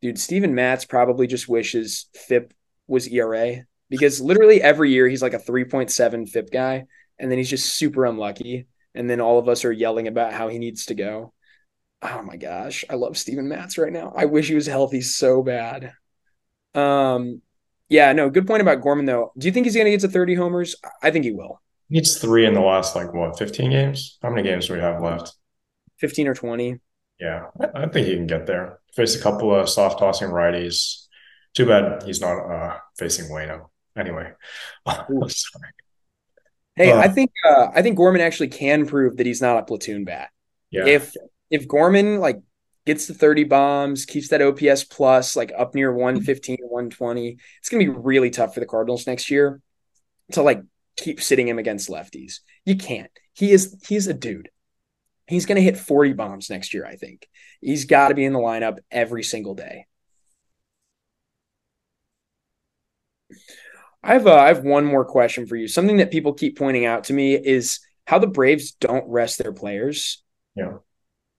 [0.00, 2.52] Dude, Steven Matz probably just wishes FIP
[2.86, 6.86] was ERA because literally every year he's like a 3.7 FIP guy,
[7.18, 8.66] and then he's just super unlucky.
[8.94, 11.32] And then all of us are yelling about how he needs to go.
[12.02, 14.12] Oh my gosh, I love Steven Matz right now.
[14.16, 15.92] I wish he was healthy so bad.
[16.74, 17.42] Um,
[17.88, 19.32] yeah, no, good point about Gorman though.
[19.38, 20.76] Do you think he's gonna get to 30 homers?
[21.02, 21.60] I think he will.
[21.88, 24.18] He needs three in the last like what 15 games?
[24.22, 25.34] How many games do we have left?
[25.98, 26.80] 15 or 20.
[27.20, 28.80] Yeah, I think he can get there.
[28.96, 31.06] Face a couple of soft tossing righties.
[31.54, 33.66] Too bad he's not uh, facing Wayno.
[33.96, 34.32] Anyway,
[34.86, 35.70] sorry.
[36.74, 39.62] Hey, uh, I think uh, I think Gorman actually can prove that he's not a
[39.62, 40.30] platoon bat.
[40.70, 40.86] Yeah.
[40.86, 41.12] If
[41.52, 42.40] if Gorman like
[42.84, 47.84] gets the 30 bombs, keeps that OPS plus like up near 115 120, it's gonna
[47.84, 49.60] be really tough for the Cardinals next year
[50.32, 50.62] to like
[50.96, 52.40] keep sitting him against lefties.
[52.64, 53.10] You can't.
[53.34, 54.48] He is he's a dude.
[55.28, 57.28] He's going to hit 40 bombs next year, I think.
[57.60, 59.86] He's got to be in the lineup every single day.
[64.02, 65.68] I have uh, I have one more question for you.
[65.68, 69.52] Something that people keep pointing out to me is how the Braves don't rest their
[69.52, 70.22] players.
[70.56, 70.78] Yeah.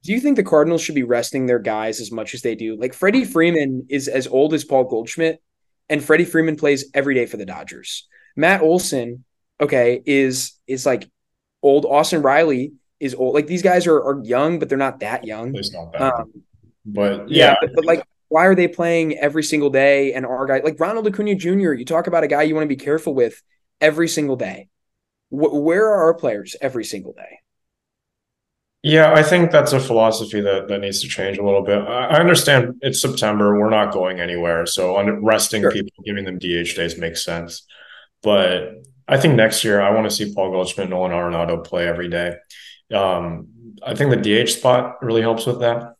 [0.03, 2.75] Do you think the Cardinals should be resting their guys as much as they do?
[2.75, 5.41] Like Freddie Freeman is as old as Paul Goldschmidt,
[5.89, 8.07] and Freddie Freeman plays every day for the Dodgers.
[8.35, 9.23] Matt Olson,
[9.61, 11.09] okay, is is like
[11.61, 13.33] old Austin Riley is old.
[13.33, 15.55] Like these guys are, are young, but they're not that young.
[15.55, 16.01] It's not that.
[16.01, 16.43] Um,
[16.85, 20.13] but yeah, yeah but, but, like why are they playing every single day?
[20.13, 22.75] And our guy, like Ronald Acuna Jr., you talk about a guy you want to
[22.75, 23.41] be careful with
[23.79, 24.69] every single day.
[25.31, 27.39] W- where are our players every single day?
[28.83, 31.79] Yeah, I think that's a philosophy that, that needs to change a little bit.
[31.79, 33.57] I understand it's September.
[33.57, 34.65] We're not going anywhere.
[34.65, 35.71] So resting sure.
[35.71, 37.65] people, giving them DH days makes sense.
[38.21, 41.87] But I think next year I want to see Paul Goldschmidt, and Nolan Arenado play
[41.87, 42.35] every day.
[42.93, 45.95] Um, I think the DH spot really helps with that.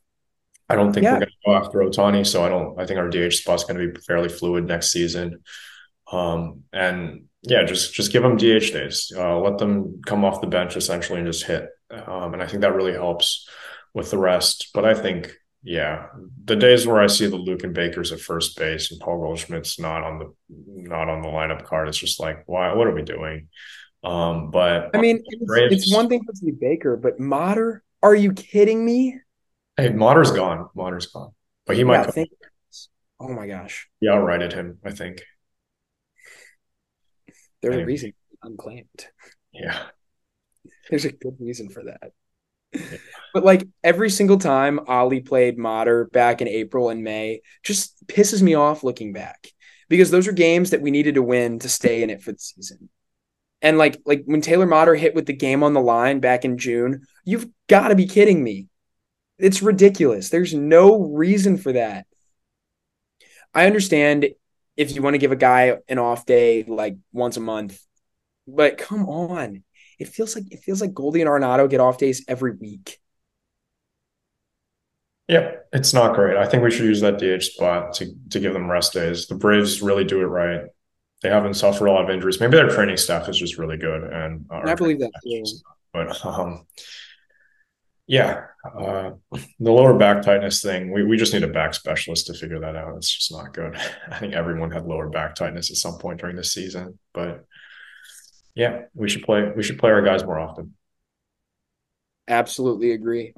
[0.70, 1.14] I don't think yeah.
[1.14, 2.80] we're going to go after Ohtani, so I don't.
[2.80, 5.44] I think our DH spot is going to be fairly fluid next season.
[6.12, 9.12] Um, and yeah, just just give them DH days.
[9.16, 11.70] Uh, let them come off the bench essentially and just hit.
[12.02, 13.48] Um, and I think that really helps
[13.94, 14.70] with the rest.
[14.74, 15.34] But I think
[15.64, 16.08] yeah,
[16.44, 20.04] the days where I see the Luken Bakers at first base and Paul Goldschmidt's not
[20.04, 22.74] on the not on the lineup card, it's just like, why?
[22.74, 23.48] What are we doing?
[24.04, 28.14] Um, but I mean, it's, Braves, it's one thing to see Baker, but Motter, are
[28.14, 29.18] you kidding me?
[29.78, 30.68] Hey, Motter's gone.
[30.76, 31.32] Motter's gone,
[31.66, 32.14] but he might.
[32.16, 32.26] Yeah,
[33.22, 33.88] oh my gosh!
[34.02, 34.80] Yeah, outrighted him.
[34.84, 35.24] I think.
[37.62, 37.84] There's anyway.
[37.84, 38.14] a reason
[38.44, 39.08] unclaimed.
[39.54, 39.82] Yeah.
[40.90, 42.12] There's a good reason for that.
[43.34, 48.42] But like every single time Ollie played Motter back in April and May, just pisses
[48.42, 49.48] me off looking back
[49.90, 52.40] because those are games that we needed to win to stay in it for the
[52.40, 52.90] season.
[53.62, 56.58] And like like when Taylor Motter hit with the game on the line back in
[56.58, 58.68] June, you've got to be kidding me.
[59.38, 60.30] It's ridiculous.
[60.30, 62.06] There's no reason for that.
[63.54, 64.28] I understand
[64.76, 67.80] if you want to give a guy an off day like once a month,
[68.48, 69.64] but come on.
[70.00, 73.00] It feels like it feels like Goldie and Arenado get off days every week.
[75.28, 76.38] Yeah, it's not great.
[76.38, 79.28] I think we should use that DH spot to to give them rest days.
[79.28, 80.66] The Braves really do it right
[81.24, 82.40] they haven't suffered a lot of injuries.
[82.40, 85.12] Maybe their training staff is just really good, and I believe that.
[85.24, 85.44] Too.
[85.94, 86.68] But um,
[88.08, 92.34] yeah, uh, the lower back tightness thing, we, we just need a back specialist to
[92.34, 92.98] figure that out.
[92.98, 93.76] It's just not good.
[94.12, 97.46] I think everyone had lower back tightness at some point during the season, but
[98.56, 99.52] yeah, we should play.
[99.56, 100.76] We should play our guys more often.
[102.28, 103.34] Absolutely agree.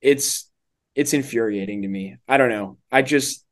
[0.00, 0.50] It's
[0.94, 2.16] it's infuriating to me.
[2.26, 2.78] I don't know.
[2.90, 3.44] I just,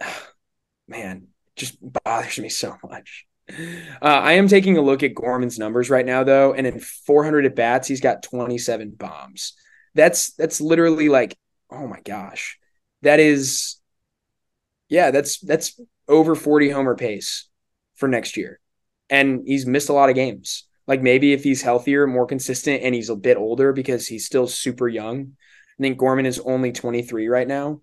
[0.88, 3.26] man, just bothers me so much.
[3.48, 3.54] Uh,
[4.02, 7.54] I am taking a look at Gorman's numbers right now, though, and in 400 at
[7.54, 9.52] bats, he's got 27 bombs.
[9.94, 11.36] That's that's literally like
[11.70, 12.58] oh my gosh,
[13.02, 13.76] that is,
[14.88, 17.48] yeah, that's that's over 40 homer pace
[17.94, 18.60] for next year.
[19.08, 20.66] And he's missed a lot of games.
[20.86, 24.46] Like maybe if he's healthier, more consistent, and he's a bit older because he's still
[24.46, 25.32] super young.
[25.78, 27.80] I think Gorman is only 23 right now.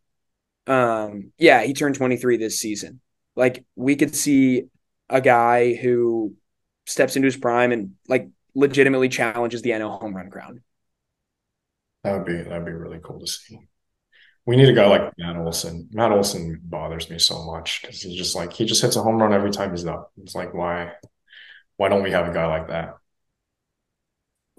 [0.67, 3.01] Um, yeah, he turned 23 this season.
[3.35, 4.65] Like we could see
[5.09, 6.35] a guy who
[6.85, 10.61] steps into his prime and like legitimately challenges the NL home run crown.
[12.03, 13.59] That would be that'd be really cool to see.
[14.45, 15.89] We need a guy like Matt Olson.
[15.93, 19.21] Matt Olson bothers me so much because he's just like he just hits a home
[19.21, 20.11] run every time he's up.
[20.17, 20.91] It's like why
[21.77, 22.95] why don't we have a guy like that?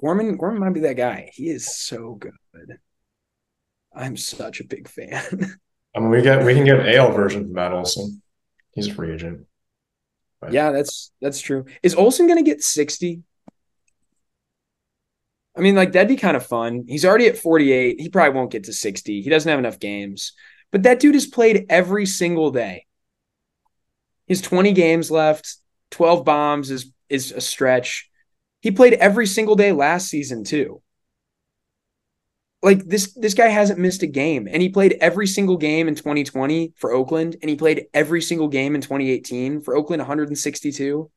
[0.00, 1.30] Gorman Gorman might be that guy.
[1.32, 2.32] He is so good.
[3.94, 5.22] I'm such a big fan.
[5.96, 8.20] I mean, we get we can get an AL version of Matt Olson.
[8.74, 9.46] He's a free agent.
[10.40, 10.52] But.
[10.52, 11.64] Yeah, that's that's true.
[11.82, 13.22] Is Olson going to get 60?
[15.56, 16.84] I mean, like that'd be kind of fun.
[16.88, 18.00] He's already at 48.
[18.00, 19.22] He probably won't get to 60.
[19.22, 20.32] He doesn't have enough games.
[20.72, 22.86] But that dude has played every single day.
[24.26, 25.56] He's 20 games left.
[25.92, 28.10] 12 bombs is is a stretch.
[28.60, 30.82] He played every single day last season too.
[32.62, 35.94] Like this this guy hasn't missed a game and he played every single game in
[35.94, 41.10] 2020 for Oakland and he played every single game in 2018 for Oakland 162.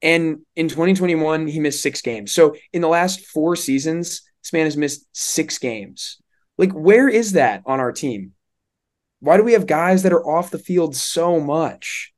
[0.00, 2.32] And in 2021, he missed six games.
[2.32, 6.18] So in the last four seasons, this man has missed six games.
[6.58, 8.32] Like, where is that on our team?
[9.20, 12.12] Why do we have guys that are off the field so much?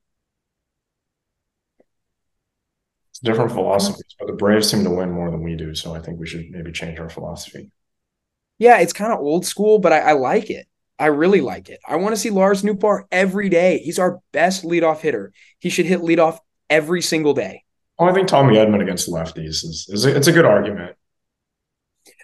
[3.05, 5.74] It's different philosophies, but the Braves seem to win more than we do.
[5.74, 7.70] So I think we should maybe change our philosophy.
[8.58, 10.66] Yeah, it's kind of old school, but I, I like it.
[10.98, 11.80] I really like it.
[11.86, 13.78] I want to see Lars Nootbaar every day.
[13.78, 15.32] He's our best leadoff hitter.
[15.58, 16.38] He should hit leadoff
[16.70, 17.64] every single day.
[17.98, 20.96] Oh, I think Tommy Edman against lefties is, is a, it's a good argument.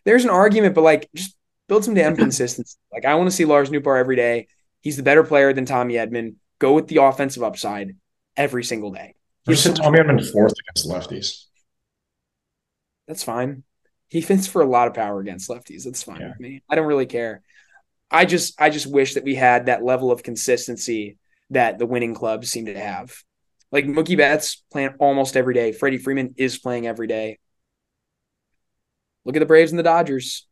[0.04, 1.36] There's an argument, but like just
[1.68, 2.76] build some damn consistency.
[2.90, 4.48] Like I want to see Lars Nootbaar every day.
[4.80, 6.36] He's the better player than Tommy Edman.
[6.58, 7.96] Go with the offensive upside
[8.36, 9.14] every single day.
[9.46, 11.46] You said Tommy Edman fourth against lefties.
[13.08, 13.64] That's fine.
[14.08, 15.84] He fits for a lot of power against lefties.
[15.84, 16.28] That's fine yeah.
[16.28, 16.62] with me.
[16.68, 17.42] I don't really care.
[18.10, 21.18] I just I just wish that we had that level of consistency
[21.50, 23.14] that the winning clubs seem to have.
[23.72, 25.72] Like Mookie Betts playing almost every day.
[25.72, 27.38] Freddie Freeman is playing every day.
[29.24, 30.46] Look at the Braves and the Dodgers.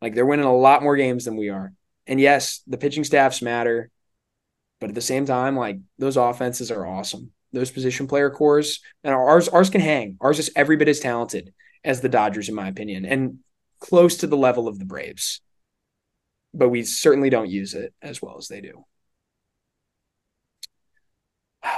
[0.00, 1.72] Like they're winning a lot more games than we are.
[2.06, 3.90] And yes, the pitching staffs matter.
[4.80, 7.32] But at the same time, like those offenses are awesome.
[7.52, 10.16] Those position player cores and ours ours can hang.
[10.20, 11.52] Ours is every bit as talented
[11.84, 13.38] as the Dodgers, in my opinion, and
[13.80, 15.40] close to the level of the Braves.
[16.52, 18.84] But we certainly don't use it as well as they do.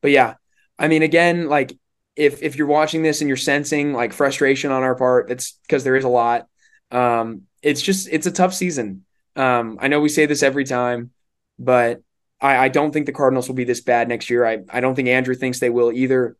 [0.00, 0.34] but yeah,
[0.78, 1.76] I mean, again, like
[2.16, 5.84] if if you're watching this and you're sensing like frustration on our part, it's because
[5.84, 6.46] there is a lot.
[6.90, 9.04] Um, it's just it's a tough season.
[9.36, 11.12] Um, I know we say this every time,
[11.58, 12.02] but
[12.40, 14.46] I, I don't think the Cardinals will be this bad next year.
[14.46, 16.36] I I don't think Andrew thinks they will either.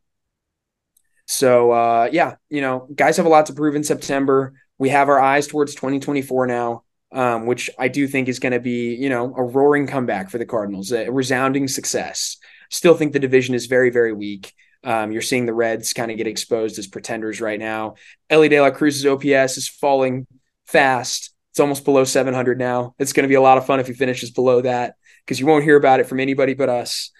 [1.26, 4.54] So uh, yeah, you know, guys have a lot to prove in September.
[4.78, 8.60] We have our eyes towards 2024 now, um, which I do think is going to
[8.60, 12.38] be, you know, a roaring comeback for the Cardinals, a resounding success.
[12.70, 14.54] Still think the division is very, very weak.
[14.82, 17.96] Um, you're seeing the Reds kind of get exposed as pretenders right now.
[18.30, 20.26] Elly De La Cruz's OPS is falling
[20.66, 21.30] fast.
[21.50, 22.94] It's almost below 700 now.
[22.98, 24.94] It's going to be a lot of fun if he finishes below that
[25.24, 27.10] because you won't hear about it from anybody but us.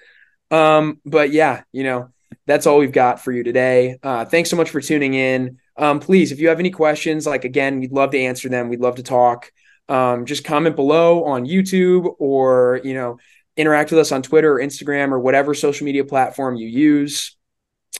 [0.51, 2.11] Um, but yeah, you know,
[2.47, 3.99] that's all we've got for you today.
[4.03, 5.59] Uh, thanks so much for tuning in.
[5.77, 8.69] Um, please, if you have any questions, like again, we'd love to answer them.
[8.69, 9.51] We'd love to talk.
[9.89, 13.19] Um, just comment below on YouTube or, you know,
[13.57, 17.37] interact with us on Twitter or Instagram or whatever social media platform you use.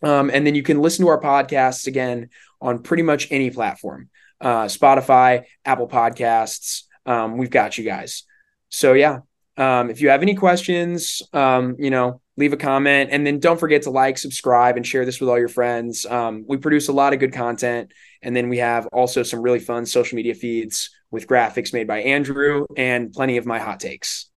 [0.03, 2.31] Um, and then you can listen to our podcasts again
[2.61, 4.09] on pretty much any platform
[4.41, 6.85] uh, Spotify, Apple Podcasts.
[7.07, 8.25] Um, we've got you guys.
[8.69, 9.21] So, yeah,
[9.61, 13.61] um, if you have any questions, um, you know, leave a comment and then don't
[13.61, 16.07] forget to like, subscribe, and share this with all your friends.
[16.07, 17.93] Um, we produce a lot of good content.
[18.23, 22.01] And then we have also some really fun social media feeds with graphics made by
[22.01, 24.27] Andrew and plenty of my hot takes.